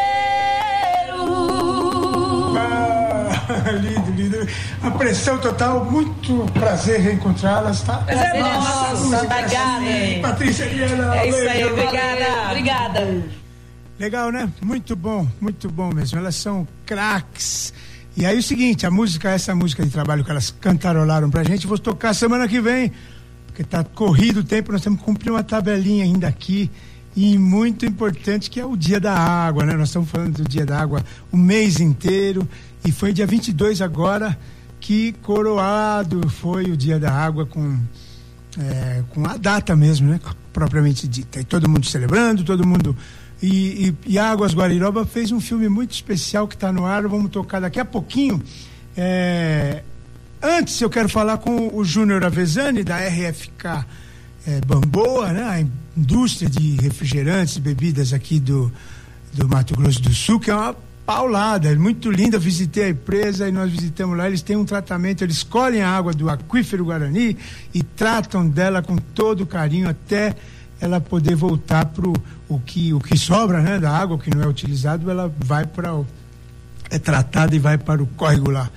A 4.82 4.92
pressão 4.92 5.38
total, 5.38 5.84
muito 5.84 6.46
prazer 6.54 7.02
reencontrá-las, 7.02 7.82
tá? 7.82 7.98
Prazer 7.98 8.36
é 8.36 8.40
Nossa, 8.40 8.90
nosso, 8.92 9.26
obrigada. 9.26 9.86
Patrícia 10.22 10.66
Liana. 10.66 11.18
É 11.18 11.28
isso 11.28 11.50
aí, 11.50 11.66
obrigada. 11.66 12.50
Obrigada. 12.50 13.24
Legal, 14.00 14.32
né? 14.32 14.50
Muito 14.62 14.96
bom, 14.96 15.28
muito 15.42 15.70
bom 15.70 15.94
mesmo. 15.94 16.18
Elas 16.18 16.36
são 16.36 16.66
craques. 16.86 17.74
E 18.16 18.26
aí 18.26 18.38
o 18.38 18.44
seguinte, 18.44 18.86
a 18.86 18.92
música, 18.92 19.30
essa 19.30 19.54
música 19.54 19.84
de 19.84 19.92
trabalho 19.92 20.24
que 20.24 20.32
elas 20.32 20.50
cantarolaram 20.50 21.30
pra 21.30 21.44
gente, 21.44 21.68
vou 21.68 21.78
tocar 21.78 22.14
semana 22.14 22.48
que 22.48 22.62
vem, 22.62 22.94
porque 23.48 23.64
tá 23.64 23.84
corrido 23.84 24.40
o 24.40 24.44
tempo, 24.44 24.72
nós 24.72 24.82
temos 24.82 25.00
que 25.00 25.06
cumprir 25.06 25.30
uma 25.32 25.44
tabelinha 25.44 26.06
ainda 26.06 26.28
aqui. 26.28 26.72
E 27.16 27.38
muito 27.38 27.86
importante 27.86 28.50
que 28.50 28.62
é 28.62 28.66
o 28.66 28.78
dia 28.78 29.00
da 29.00 29.14
água, 29.14 29.66
né? 29.66 29.74
Nós 29.74 29.90
estamos 29.90 30.10
falando 30.10 30.42
do 30.42 30.48
dia 30.48 30.66
da 30.66 30.80
água 30.80 31.04
o 31.30 31.36
mês 31.36 31.82
inteiro. 31.82 32.48
E 32.86 32.94
foi 32.94 33.12
dia 33.12 33.28
22 33.28 33.82
agora 33.82 34.38
que 34.80 35.14
coroado 35.22 36.30
foi 36.30 36.66
o 36.66 36.78
dia 36.78 37.00
da 37.00 37.12
água 37.12 37.46
com, 37.46 37.78
é, 38.58 39.04
com 39.10 39.26
a 39.28 39.38
data 39.38 39.76
mesmo, 39.76 40.10
né? 40.10 40.20
Propriamente 40.54 41.08
dita. 41.08 41.40
E 41.40 41.44
todo 41.44 41.70
mundo 41.70 41.86
celebrando, 41.86 42.44
todo 42.44 42.66
mundo 42.66 42.96
e, 43.42 43.96
e, 44.06 44.14
e 44.14 44.20
Águas 44.20 44.54
Guariroba 44.54 45.06
fez 45.06 45.32
um 45.32 45.40
filme 45.40 45.70
muito 45.70 45.92
especial 45.92 46.48
que 46.48 46.56
está 46.56 46.72
no 46.72 46.86
ar, 46.86 47.08
vamos 47.08 47.32
tocar 47.32 47.62
daqui 47.62 47.80
a 47.80 47.86
pouquinho. 47.86 48.42
É, 48.98 49.82
antes 50.42 50.80
eu 50.82 50.90
quero 50.90 51.08
falar 51.08 51.38
com 51.38 51.74
o 51.74 51.84
Júnior 51.84 52.26
Avezani, 52.26 52.84
da 52.84 52.98
RFK 52.98 53.86
é, 54.46 54.62
Bamboa, 54.66 55.32
né? 55.32 55.44
a 55.44 55.66
indústria 55.98 56.50
de 56.50 56.76
refrigerantes 56.82 57.56
e 57.56 57.62
bebidas 57.62 58.12
aqui 58.12 58.40
do, 58.40 58.72
do 59.34 59.48
Mato 59.48 59.74
Grosso 59.74 60.02
do 60.02 60.14
Sul, 60.14 60.40
que 60.40 60.52
é 60.52 60.56
uma 60.56 60.76
paulada, 61.10 61.72
é 61.72 61.76
muito 61.76 62.12
linda. 62.12 62.38
Visitei 62.38 62.84
a 62.84 62.90
empresa 62.90 63.50
e 63.50 63.52
nós 63.52 63.72
visitamos 63.72 64.16
lá. 64.16 64.28
Eles 64.28 64.44
têm 64.44 64.56
um 64.56 64.64
tratamento, 64.64 65.24
eles 65.24 65.38
escolhem 65.38 65.82
a 65.82 65.90
água 65.90 66.14
do 66.14 66.30
aquífero 66.30 66.86
Guarani 66.86 67.36
e 67.74 67.82
tratam 67.82 68.48
dela 68.48 68.84
com 68.84 68.96
todo 68.96 69.44
carinho 69.44 69.90
até 69.90 70.36
ela 70.80 71.02
poder 71.02 71.36
voltar 71.36 71.86
para 71.86 72.08
o 72.08 72.60
que, 72.60 72.94
o 72.94 73.00
que 73.00 73.18
sobra 73.18 73.60
né, 73.60 73.80
da 73.80 73.90
água, 73.90 74.20
que 74.20 74.30
não 74.30 74.44
é 74.44 74.48
utilizado, 74.48 75.10
ela 75.10 75.34
vai 75.40 75.66
para 75.66 75.96
o. 75.96 76.06
é 76.92 77.00
tratada 77.00 77.56
e 77.56 77.60
vai 77.60 77.80
para 77.80 78.04
o 78.04 78.06
córrego 78.06 78.52
lá, 78.52 78.70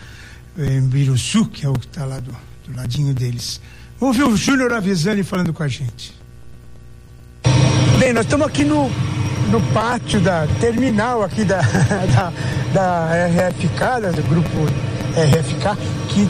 em 0.56 0.80
Biruçu, 0.80 1.44
que 1.44 1.66
é 1.66 1.68
o 1.68 1.74
que 1.74 1.84
está 1.84 2.06
lá 2.06 2.18
do, 2.18 2.34
do 2.66 2.74
ladinho 2.74 3.12
deles. 3.12 3.60
Vamos 4.00 4.16
ver 4.16 4.24
o 4.24 4.34
Júnior 4.38 4.72
Avisani 4.72 5.22
falando 5.22 5.52
com 5.52 5.62
a 5.62 5.68
gente. 5.68 6.18
Bem, 7.98 8.14
nós 8.14 8.24
estamos 8.24 8.46
aqui 8.46 8.64
no, 8.64 8.90
no 9.52 9.60
pátio 9.74 10.18
da 10.18 10.46
terminal 10.58 11.22
aqui 11.22 11.44
da, 11.44 11.60
da, 12.14 12.32
da 12.72 13.10
RFK, 13.28 14.16
do 14.16 14.22
grupo 14.28 14.48
RFK, 15.14 15.76
que 16.08 16.26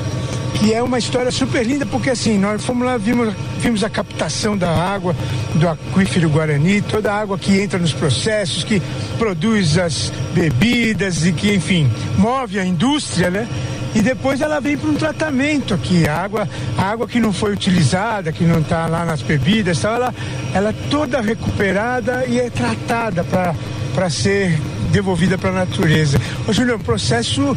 que 0.55 0.73
é 0.73 0.83
uma 0.83 0.99
história 0.99 1.31
super 1.33 1.67
linda, 1.67 1.85
porque 1.87 2.11
assim, 2.11 2.39
nós 2.39 2.65
fomos 2.65 2.87
lá, 2.87 2.97
vimos, 2.97 3.35
vimos 3.59 3.83
a 3.83 3.91
captação 3.91 4.57
da 4.57 4.71
água 4.71 5.17
do 5.55 5.69
aquífero 5.69 6.29
Guarani, 6.29 6.83
toda 6.83 7.13
a 7.13 7.19
água 7.19 7.37
que 7.39 7.61
entra 7.61 7.79
nos 7.81 7.93
processos, 7.93 8.63
que 8.63 8.81
produz 9.19 9.77
as 9.79 10.13
bebidas 10.35 11.27
e 11.27 11.33
que, 11.33 11.53
enfim, 11.53 11.91
move 12.17 12.61
a 12.61 12.65
indústria, 12.65 13.31
né? 13.31 13.49
E 13.95 14.01
depois 14.01 14.41
ela 14.41 14.61
vem 14.61 14.77
para 14.77 14.89
um 14.89 14.95
tratamento 14.95 15.75
aqui, 15.75 16.09
a 16.09 16.17
água, 16.17 16.49
a 16.79 16.83
água 16.83 17.07
que 17.07 17.21
não 17.21 17.33
foi 17.33 17.53
utilizada, 17.53 18.33
que 18.33 18.45
não 18.45 18.61
está 18.61 18.87
lá 18.87 19.05
nas 19.05 19.21
bebidas, 19.21 19.81
tal, 19.81 19.95
ela, 19.95 20.15
ela 20.55 20.71
é 20.71 20.75
toda 20.91 21.21
recuperada 21.21 22.25
e 22.27 22.41
é 22.41 22.49
tratada 22.49 23.25
para 23.25 24.11
ser 24.11 24.59
devolvida 24.91 25.37
para 25.37 25.51
a 25.51 25.53
natureza. 25.53 26.21
Ô 26.47 26.53
Júlio, 26.53 26.73
é 26.73 26.77
um 26.77 26.81
processo 26.81 27.57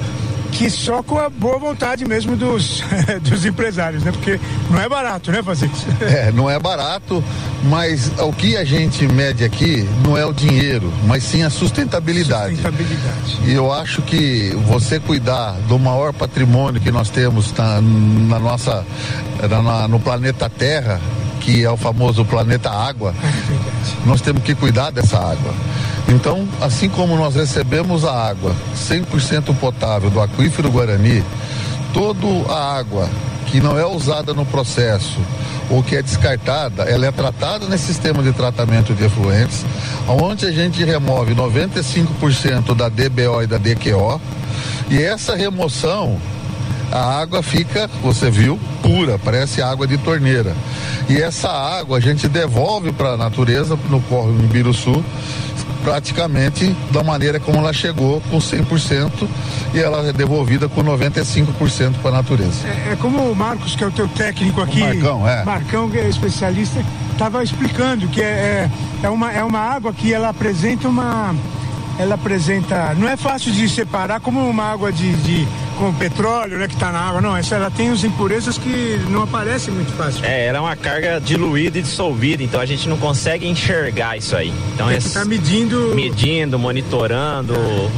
que 0.56 0.70
só 0.70 1.04
com 1.04 1.20
a 1.20 1.30
boa 1.30 1.60
vontade 1.60 2.06
mesmo 2.06 2.36
dos, 2.36 2.82
dos 3.30 3.46
empresários, 3.46 4.04
né? 4.04 4.12
Porque 4.12 4.40
não 4.70 4.80
é 4.80 4.88
barato, 4.88 5.32
né, 5.32 5.40
isso? 5.40 5.86
É, 6.06 6.32
não 6.32 6.50
é 6.50 6.58
barato, 6.58 7.24
mas 7.64 8.12
o 8.20 8.32
que 8.32 8.56
a 8.56 8.64
gente 8.64 9.06
mede 9.08 9.44
aqui 9.44 9.88
não 10.04 10.18
é 10.18 10.26
o 10.26 10.32
dinheiro, 10.32 10.92
mas 11.06 11.24
sim 11.24 11.44
a 11.44 11.50
sustentabilidade. 11.50 12.56
Sustentabilidade. 12.56 13.40
E 13.46 13.54
eu 13.54 13.72
acho 13.72 14.02
que 14.02 14.52
você 14.68 15.00
cuidar 15.00 15.54
do 15.68 15.78
maior 15.78 16.14
patrimônio 16.14 16.80
que 16.80 16.92
nós 16.92 17.10
temos 17.10 17.52
na, 17.54 17.82
na 17.82 18.40
nossa, 18.40 18.86
na, 19.50 19.88
no 19.88 20.00
planeta 20.00 20.50
Terra, 20.50 21.02
que 21.42 21.64
é 21.64 21.70
o 21.70 21.78
famoso 21.78 22.24
planeta 22.24 22.70
Água, 22.70 23.14
é 23.20 24.08
nós 24.08 24.22
temos 24.22 24.44
que 24.44 24.56
cuidar 24.56 24.92
dessa 24.92 25.18
água. 25.18 25.54
Então, 26.08 26.48
assim 26.62 26.88
como 26.88 27.16
nós 27.16 27.36
recebemos 27.36 28.06
a 28.06 28.30
água 28.30 28.56
100% 28.76 29.56
potável 29.56 30.10
do 30.10 30.22
aquífero 30.22 30.70
Guarani, 30.70 31.24
toda 31.94 32.28
a 32.52 32.78
água 32.78 33.10
que 33.48 33.60
não 33.60 33.78
é 33.78 33.86
usada 33.86 34.34
no 34.34 34.46
processo 34.46 35.20
ou 35.70 35.82
que 35.82 35.96
é 35.96 36.02
descartada, 36.02 36.84
ela 36.84 37.08
é 37.08 37.12
tratada 37.12 37.68
nesse 37.68 37.86
sistema 37.86 38.22
de 38.22 38.32
tratamento 38.32 38.94
de 38.94 39.06
efluentes, 39.06 39.66
onde 40.08 40.46
a 40.46 40.52
gente 40.52 40.84
remove 40.84 41.34
95% 41.34 42.76
da 42.76 42.88
DBO 42.88 43.42
e 43.42 43.48
da 43.48 43.58
DQO, 43.58 44.22
e 44.90 45.02
essa 45.02 45.36
remoção 45.36 46.20
a 46.92 47.20
água 47.20 47.42
fica, 47.42 47.90
você 48.02 48.30
viu, 48.30 48.60
pura, 48.82 49.18
parece 49.18 49.62
água 49.62 49.88
de 49.88 49.98
torneira. 49.98 50.56
E 51.10 51.18
essa 51.18 51.50
água 51.50 51.98
a 51.98 52.00
gente 52.00 52.28
devolve 52.28 52.92
para 52.92 53.10
a 53.10 53.18
natureza 53.18 53.78
no 53.90 54.00
córrego 54.02 54.42
em 54.42 54.48
Biruçu 54.48 55.04
praticamente 55.86 56.76
da 56.92 57.04
maneira 57.04 57.40
como 57.40 57.60
ela 57.60 57.72
chegou, 57.72 58.20
com 58.32 58.40
100%, 58.40 59.30
e 59.72 59.80
ela 59.80 60.08
é 60.08 60.12
devolvida 60.12 60.68
com 60.68 60.84
95% 60.84 61.94
para 62.02 62.10
a 62.10 62.14
natureza. 62.14 62.68
É, 62.68 62.94
é, 62.94 62.96
como 62.96 63.20
o 63.32 63.36
Marcos, 63.36 63.76
que 63.76 63.84
é 63.84 63.88
o 63.88 63.92
teu 63.92 64.08
técnico 64.08 64.62
aqui. 64.62 64.82
O 64.82 64.86
Marcão, 64.86 65.30
é. 65.30 65.46
Marcão, 65.46 65.90
que 65.90 66.00
é 66.00 66.10
especialista, 66.10 66.84
estava 67.12 67.44
explicando 67.44 68.08
que 68.08 68.20
é, 68.20 68.26
é, 68.26 68.72
é, 69.04 69.10
uma, 69.10 69.32
é 69.32 69.44
uma 69.44 69.60
água 69.60 69.94
que 69.94 70.12
ela 70.12 70.30
apresenta 70.30 70.88
uma. 70.88 71.36
Ela 71.98 72.16
apresenta. 72.16 72.94
Não 72.96 73.08
é 73.08 73.16
fácil 73.16 73.52
de 73.52 73.68
separar 73.70 74.20
como 74.20 74.48
uma 74.50 74.64
água 74.64 74.92
de, 74.92 75.14
de 75.18 75.48
com 75.78 75.94
petróleo, 75.94 76.58
né, 76.58 76.68
que 76.68 76.74
está 76.74 76.92
na 76.92 77.00
água. 77.00 77.22
Não, 77.22 77.36
essa 77.36 77.56
ela 77.56 77.70
tem 77.70 77.90
as 77.90 78.04
impurezas 78.04 78.58
que 78.58 79.00
não 79.10 79.24
aparecem 79.24 79.74
muito 79.74 79.92
fácil. 79.94 80.26
É, 80.26 80.48
ela 80.48 80.58
é 80.58 80.62
uma 80.62 80.76
carga 80.76 81.20
diluída 81.20 81.80
e 81.80 81.82
dissolvida, 81.82 82.44
então 82.44 82.60
a 82.60 82.66
gente 82.66 82.88
não 82.88 82.98
consegue 82.98 83.48
enxergar 83.48 84.18
isso 84.18 84.36
aí. 84.36 84.54
Então 84.74 84.90
é 84.90 84.98
está 84.98 85.26
medindo, 85.26 85.94
medindo, 85.96 86.58
monitorando 86.58 87.54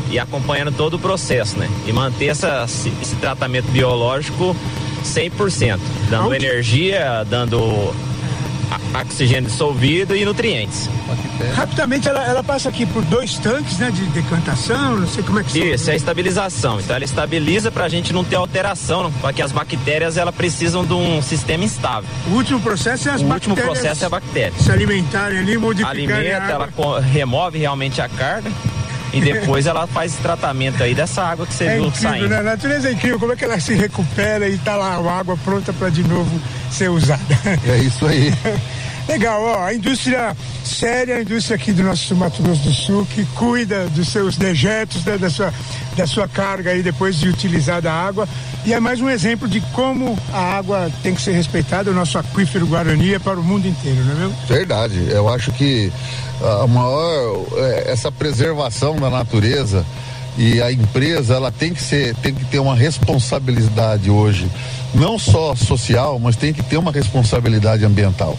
e 0.09 0.19
acompanhando 0.19 0.71
todo 0.71 0.95
o 0.95 0.99
processo, 0.99 1.57
né? 1.57 1.69
E 1.85 1.93
manter 1.93 2.27
essa, 2.27 2.65
esse 2.65 3.15
tratamento 3.19 3.69
biológico 3.71 4.55
100%, 5.03 5.79
dando 6.09 6.33
energia, 6.33 7.25
dando 7.29 7.93
oxigênio 9.01 9.49
dissolvido 9.49 10.15
e 10.15 10.25
nutrientes. 10.25 10.89
Rapidamente 11.55 12.07
ela, 12.07 12.23
ela, 12.25 12.43
passa 12.43 12.69
aqui 12.69 12.85
por 12.85 13.03
dois 13.05 13.37
tanques, 13.37 13.77
né, 13.77 13.91
de 13.91 14.03
decantação, 14.07 14.97
não 14.97 15.07
sei 15.07 15.23
como 15.23 15.39
é 15.39 15.43
que 15.43 15.59
Isso, 15.59 15.89
é 15.89 15.93
a 15.93 15.95
estabilização. 15.95 16.79
Então 16.79 16.95
ela 16.95 17.05
estabiliza 17.05 17.71
para 17.71 17.85
a 17.85 17.89
gente 17.89 18.11
não 18.11 18.23
ter 18.23 18.35
alteração, 18.35 19.11
porque 19.21 19.41
as 19.41 19.51
bactérias 19.51 20.17
ela 20.17 20.31
precisam 20.31 20.85
de 20.85 20.93
um 20.93 21.21
sistema 21.21 21.63
instável. 21.63 22.09
O 22.27 22.31
último 22.31 22.59
processo 22.59 23.09
é 23.09 23.11
as 23.11 23.21
o 23.21 23.25
bactérias. 23.25 23.47
O 23.47 23.51
último 23.51 23.55
processo 23.55 24.03
é 24.03 24.07
a 24.07 24.09
bactéria. 24.09 24.53
Se 24.59 24.71
alimentarem 24.71 25.39
ali, 25.39 25.57
modificarem 25.57 26.07
Alimenta, 26.11 26.51
ela 26.51 26.99
remove 27.01 27.59
realmente 27.59 28.01
a 28.01 28.09
carga 28.09 28.51
e 29.17 29.21
depois 29.21 29.65
ela 29.65 29.87
faz 29.87 30.13
esse 30.13 30.21
tratamento 30.21 30.81
aí 30.81 30.93
dessa 30.93 31.23
água 31.23 31.45
que 31.45 31.53
você 31.53 31.65
é 31.65 31.75
viu 31.75 31.85
incrível, 31.85 32.09
saindo. 32.09 32.29
Né? 32.29 32.37
A 32.39 32.43
natureza 32.43 32.89
é 32.89 32.91
incrível, 32.91 33.19
como 33.19 33.33
é 33.33 33.35
que 33.35 33.45
ela 33.45 33.59
se 33.59 33.73
recupera 33.73 34.47
e 34.47 34.57
tá 34.57 34.75
lá 34.75 34.95
a 34.95 35.19
água 35.19 35.37
pronta 35.43 35.73
para 35.73 35.89
de 35.89 36.03
novo 36.03 36.39
ser 36.71 36.89
usada. 36.89 37.21
É 37.67 37.77
isso 37.77 38.05
aí. 38.05 38.33
Legal, 39.07 39.41
ó, 39.41 39.63
a 39.63 39.73
indústria 39.73 40.35
séria, 40.65 41.15
a 41.15 41.21
indústria 41.21 41.55
aqui 41.55 41.71
do 41.71 41.81
nosso 41.81 42.13
Mato 42.13 42.43
Grosso 42.43 42.61
do 42.61 42.73
Sul, 42.73 43.07
que 43.15 43.25
cuida 43.35 43.85
dos 43.87 44.09
seus 44.09 44.35
dejetos, 44.35 45.03
né, 45.05 45.17
da, 45.17 45.29
sua, 45.29 45.53
da 45.95 46.05
sua 46.05 46.27
carga 46.27 46.71
aí 46.71 46.83
depois 46.83 47.17
de 47.17 47.29
utilizada 47.29 47.89
a 47.89 47.95
água. 47.95 48.27
E 48.65 48.73
é 48.73 48.79
mais 48.81 48.99
um 48.99 49.09
exemplo 49.09 49.47
de 49.47 49.61
como 49.73 50.17
a 50.33 50.57
água 50.57 50.91
tem 51.01 51.15
que 51.15 51.21
ser 51.21 51.31
respeitada, 51.31 51.89
o 51.89 51.93
nosso 51.93 52.17
aquífero 52.17 52.67
Guarani 52.67 53.13
é 53.13 53.19
para 53.19 53.39
o 53.39 53.43
mundo 53.43 53.65
inteiro, 53.65 54.03
não 54.03 54.11
é 54.11 54.15
mesmo? 54.15 54.35
Verdade, 54.45 55.07
eu 55.09 55.29
acho 55.29 55.53
que 55.53 55.91
a 56.41 56.67
maior, 56.67 57.45
é, 57.55 57.91
essa 57.91 58.11
preservação 58.11 58.97
da 58.97 59.09
natureza 59.09 59.85
e 60.37 60.61
a 60.61 60.71
empresa 60.71 61.35
ela 61.35 61.51
tem 61.51 61.73
que 61.73 61.81
ser 61.81 62.13
tem 62.17 62.33
que 62.33 62.45
ter 62.45 62.59
uma 62.59 62.75
responsabilidade 62.75 64.11
hoje 64.11 64.47
não 64.93 65.17
só 65.17 65.55
social 65.55 66.19
mas 66.19 66.35
tem 66.35 66.53
que 66.53 66.61
ter 66.61 66.77
uma 66.77 66.91
responsabilidade 66.91 67.83
ambiental 67.83 68.37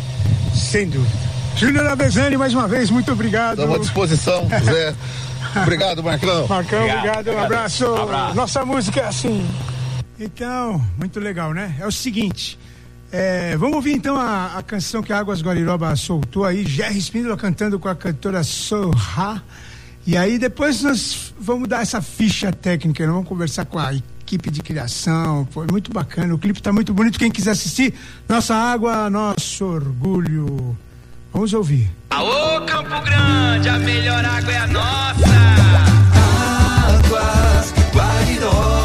sem 0.59 0.88
dúvida. 0.88 1.16
Júnior 1.56 1.86
Avezani 1.86 2.36
mais 2.36 2.54
uma 2.54 2.68
vez 2.68 2.90
muito 2.90 3.12
obrigado. 3.12 3.59
Estamos 3.59 3.76
à 3.76 3.78
disposição 3.78 4.48
Zé. 4.64 4.94
Obrigado 5.62 6.02
Marcão. 6.02 6.46
Marcão 6.46 6.78
obrigado, 6.78 7.18
obrigado 7.20 7.28
um 7.28 7.44
abraço. 7.44 7.86
abraço. 7.86 8.34
Nossa 8.34 8.64
música 8.64 9.00
é 9.00 9.06
assim. 9.06 9.48
Então 10.20 10.84
muito 10.98 11.18
legal 11.18 11.54
né? 11.54 11.74
É 11.80 11.86
o 11.86 11.92
seguinte 11.92 12.59
é, 13.11 13.56
vamos 13.56 13.76
ouvir 13.76 13.92
então 13.92 14.16
a, 14.16 14.59
a, 14.59 14.62
canção 14.62 15.02
que 15.02 15.12
a 15.12 15.18
Águas 15.18 15.40
Guariroba 15.40 15.94
soltou 15.96 16.44
aí, 16.44 16.64
Jerry 16.64 16.98
Spindola 16.98 17.38
cantando 17.38 17.78
com 17.78 17.88
a 17.88 17.94
cantora 17.94 18.42
Sorra. 18.42 19.42
E 20.06 20.16
aí 20.16 20.38
depois 20.38 20.82
nós 20.82 21.32
vamos 21.38 21.68
dar 21.68 21.80
essa 21.80 22.02
ficha 22.02 22.52
técnica, 22.52 23.04
nós 23.06 23.14
vamos 23.14 23.28
conversar 23.28 23.64
com 23.64 23.78
a 23.78 23.94
equipe 24.29 24.51
de 24.51 24.62
criação, 24.62 25.49
foi 25.51 25.66
muito 25.70 25.91
bacana, 25.91 26.35
o 26.35 26.39
clipe 26.39 26.61
está 26.61 26.70
muito 26.70 26.93
bonito, 26.93 27.18
quem 27.18 27.31
quiser 27.31 27.53
assistir, 27.53 27.95
Nossa 28.29 28.55
Água, 28.55 29.09
Nosso 29.09 29.64
Orgulho. 29.64 30.76
Vamos 31.33 31.55
ouvir. 31.55 31.91
Aô 32.11 32.61
Campo 32.66 33.01
Grande, 33.03 33.68
a 33.68 33.79
melhor 33.79 34.22
água 34.24 34.53
é 34.53 34.59
a 34.59 34.66
nossa. 34.66 35.29
Águas 36.89 37.74
Guariroba 37.95 38.78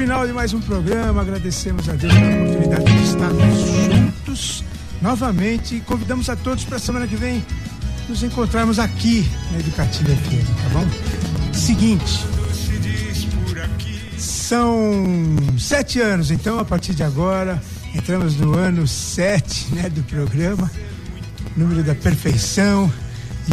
final 0.00 0.26
de 0.26 0.32
mais 0.32 0.54
um 0.54 0.60
programa. 0.62 1.20
Agradecemos 1.20 1.86
a 1.86 1.92
Deus 1.92 2.14
pela 2.14 2.42
oportunidade 2.42 2.84
de 2.84 3.04
estarmos 3.04 3.58
juntos 3.84 4.64
novamente 5.02 5.74
e 5.74 5.80
convidamos 5.80 6.30
a 6.30 6.36
todos 6.36 6.64
para 6.64 6.76
a 6.76 6.80
semana 6.80 7.06
que 7.06 7.16
vem 7.16 7.44
nos 8.08 8.22
encontrarmos 8.22 8.78
aqui 8.78 9.28
na 9.52 9.60
Educativa 9.60 10.08
FM, 10.08 10.46
tá 10.62 10.68
bom? 10.72 11.52
Seguinte, 11.52 12.24
são 14.16 15.04
sete 15.58 16.00
anos, 16.00 16.30
então 16.30 16.58
a 16.58 16.64
partir 16.64 16.94
de 16.94 17.02
agora 17.02 17.62
entramos 17.94 18.36
no 18.36 18.56
ano 18.56 18.88
sete 18.88 19.66
né, 19.74 19.90
do 19.90 20.02
programa, 20.04 20.70
número 21.54 21.82
da 21.82 21.94
perfeição 21.94 22.90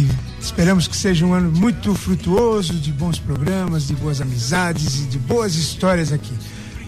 e 0.02 0.27
Esperamos 0.40 0.88
que 0.88 0.96
seja 0.96 1.26
um 1.26 1.34
ano 1.34 1.52
muito 1.52 1.94
frutuoso, 1.96 2.74
de 2.74 2.92
bons 2.92 3.20
programas, 3.20 3.88
de 3.88 3.96
boas 3.96 4.22
amizades 4.22 5.02
e 5.02 5.04
de 5.04 5.18
boas 5.18 5.56
histórias 5.56 6.12
aqui. 6.12 6.34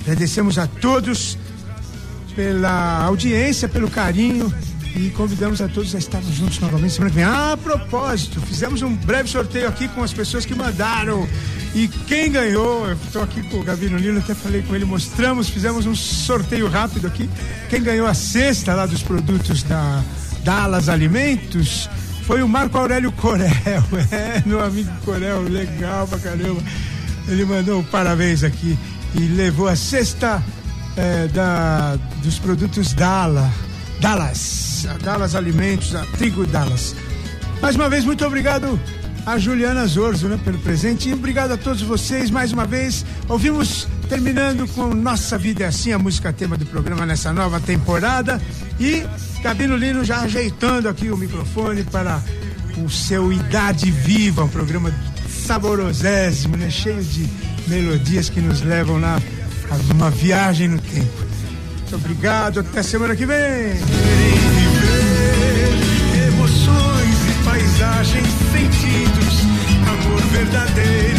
Agradecemos 0.02 0.58
a 0.58 0.68
todos 0.68 1.38
pela 2.36 3.04
audiência, 3.04 3.68
pelo 3.68 3.90
carinho 3.90 4.54
e 4.96 5.10
convidamos 5.12 5.62
a 5.62 5.68
todos 5.68 5.94
a 5.94 6.00
estarmos 6.00 6.34
juntos 6.36 6.60
novamente 6.60 6.94
semana 6.94 7.12
que 7.12 7.16
vem. 7.16 7.26
Ah, 7.26 7.54
a 7.54 7.58
propósito, 7.58 8.42
fizemos 8.42 8.82
um 8.82 8.96
breve 8.96 9.30
sorteio 9.30 9.68
aqui 9.68 9.88
com 9.90 10.04
as 10.04 10.14
pessoas 10.14 10.46
que 10.46 10.56
mandaram. 10.56 11.28
E 11.76 11.88
quem 12.08 12.32
ganhou, 12.32 12.88
eu 12.88 12.94
estou 12.94 13.22
aqui 13.22 13.44
com 13.44 13.60
o 13.60 13.64
Gavino 13.64 13.98
Lino, 13.98 14.20
até 14.20 14.34
falei 14.34 14.62
com 14.64 14.76
ele, 14.76 14.86
mostramos, 14.86 15.50
fizemos 15.50 15.86
um 15.86 15.96
sorteio 15.96 16.68
rápido 16.68 17.08
aqui. 17.08 17.30
Quem 17.70 17.82
ganhou 17.82 18.08
a 18.08 18.14
cesta 18.14 18.74
lá 18.74 18.86
dos 18.86 19.04
produtos 19.04 19.64
da 19.64 20.04
Dallas 20.44 20.90
Alimentos 20.90 21.90
foi 22.30 22.44
o 22.44 22.48
Marco 22.48 22.78
Aurélio 22.78 23.12
Corel. 23.14 23.50
É, 24.12 24.44
meu 24.46 24.64
amigo 24.64 24.92
Corel, 25.04 25.42
legal 25.42 26.08
pra 26.08 26.20
caramba. 26.20 26.62
Ele 27.28 27.44
mandou 27.44 27.80
um 27.80 27.84
parabéns 27.84 28.44
aqui 28.44 28.78
e 29.16 29.22
levou 29.22 29.68
a 29.68 29.76
cesta 29.76 30.44
eh, 30.96 31.28
da, 31.34 31.96
dos 32.22 32.38
produtos 32.38 32.94
Dala, 32.94 33.52
Dallas, 34.00 34.88
Dallas 35.04 35.34
Alimentos, 35.34 35.96
a 35.96 36.06
Trigo 36.06 36.46
Dallas. 36.46 36.96
Mais 37.64 37.76
uma 37.76 37.90
vez, 37.90 38.06
muito 38.06 38.24
obrigado 38.24 38.80
a 39.26 39.40
Juliana 39.40 39.88
Zorzo 39.88 40.28
né, 40.28 40.40
pelo 40.46 40.60
presente 40.60 41.10
e 41.10 41.14
obrigado 41.14 41.54
a 41.54 41.58
todos 41.58 41.82
vocês 41.82 42.30
mais 42.30 42.52
uma 42.52 42.66
vez. 42.66 43.04
Ouvimos 43.28 43.88
terminando 44.10 44.68
com 44.70 44.88
Nossa 44.88 45.38
Vida 45.38 45.64
é 45.64 45.68
Assim, 45.68 45.94
a 45.94 46.00
música 46.00 46.34
tema 46.34 46.58
do 46.58 46.66
programa 46.66 47.06
nessa 47.06 47.32
nova 47.32 47.60
temporada. 47.60 48.42
E 48.80 49.06
Gabino 49.44 49.78
Lino 49.78 50.04
já 50.04 50.22
ajeitando 50.22 50.90
aqui 50.90 51.12
o 51.12 51.18
microfone 51.18 51.84
para 51.84 52.22
o 52.84 52.90
seu 52.90 53.32
Idade 53.32 53.92
Viva, 53.92 54.44
um 54.44 54.50
programa 54.50 54.92
saborosésimo, 55.30 56.58
né? 56.58 56.70
cheio 56.72 57.04
de 57.04 57.30
melodias 57.68 58.30
que 58.30 58.42
nos 58.42 58.62
levam 58.62 59.00
lá 59.00 59.22
a 59.70 59.94
uma 59.94 60.10
viagem 60.10 60.68
no 60.68 60.80
tempo. 60.80 61.30
Muito 61.78 61.96
obrigado, 61.96 62.62
até 62.62 62.82
semana 62.82 63.16
que 63.16 63.26
vem. 63.26 63.38
Emoções 66.28 67.16
e 67.30 67.44
paisagens, 67.44 68.28
sentidos, 68.52 69.40
amor 69.88 70.22
verdadeiro, 70.32 71.19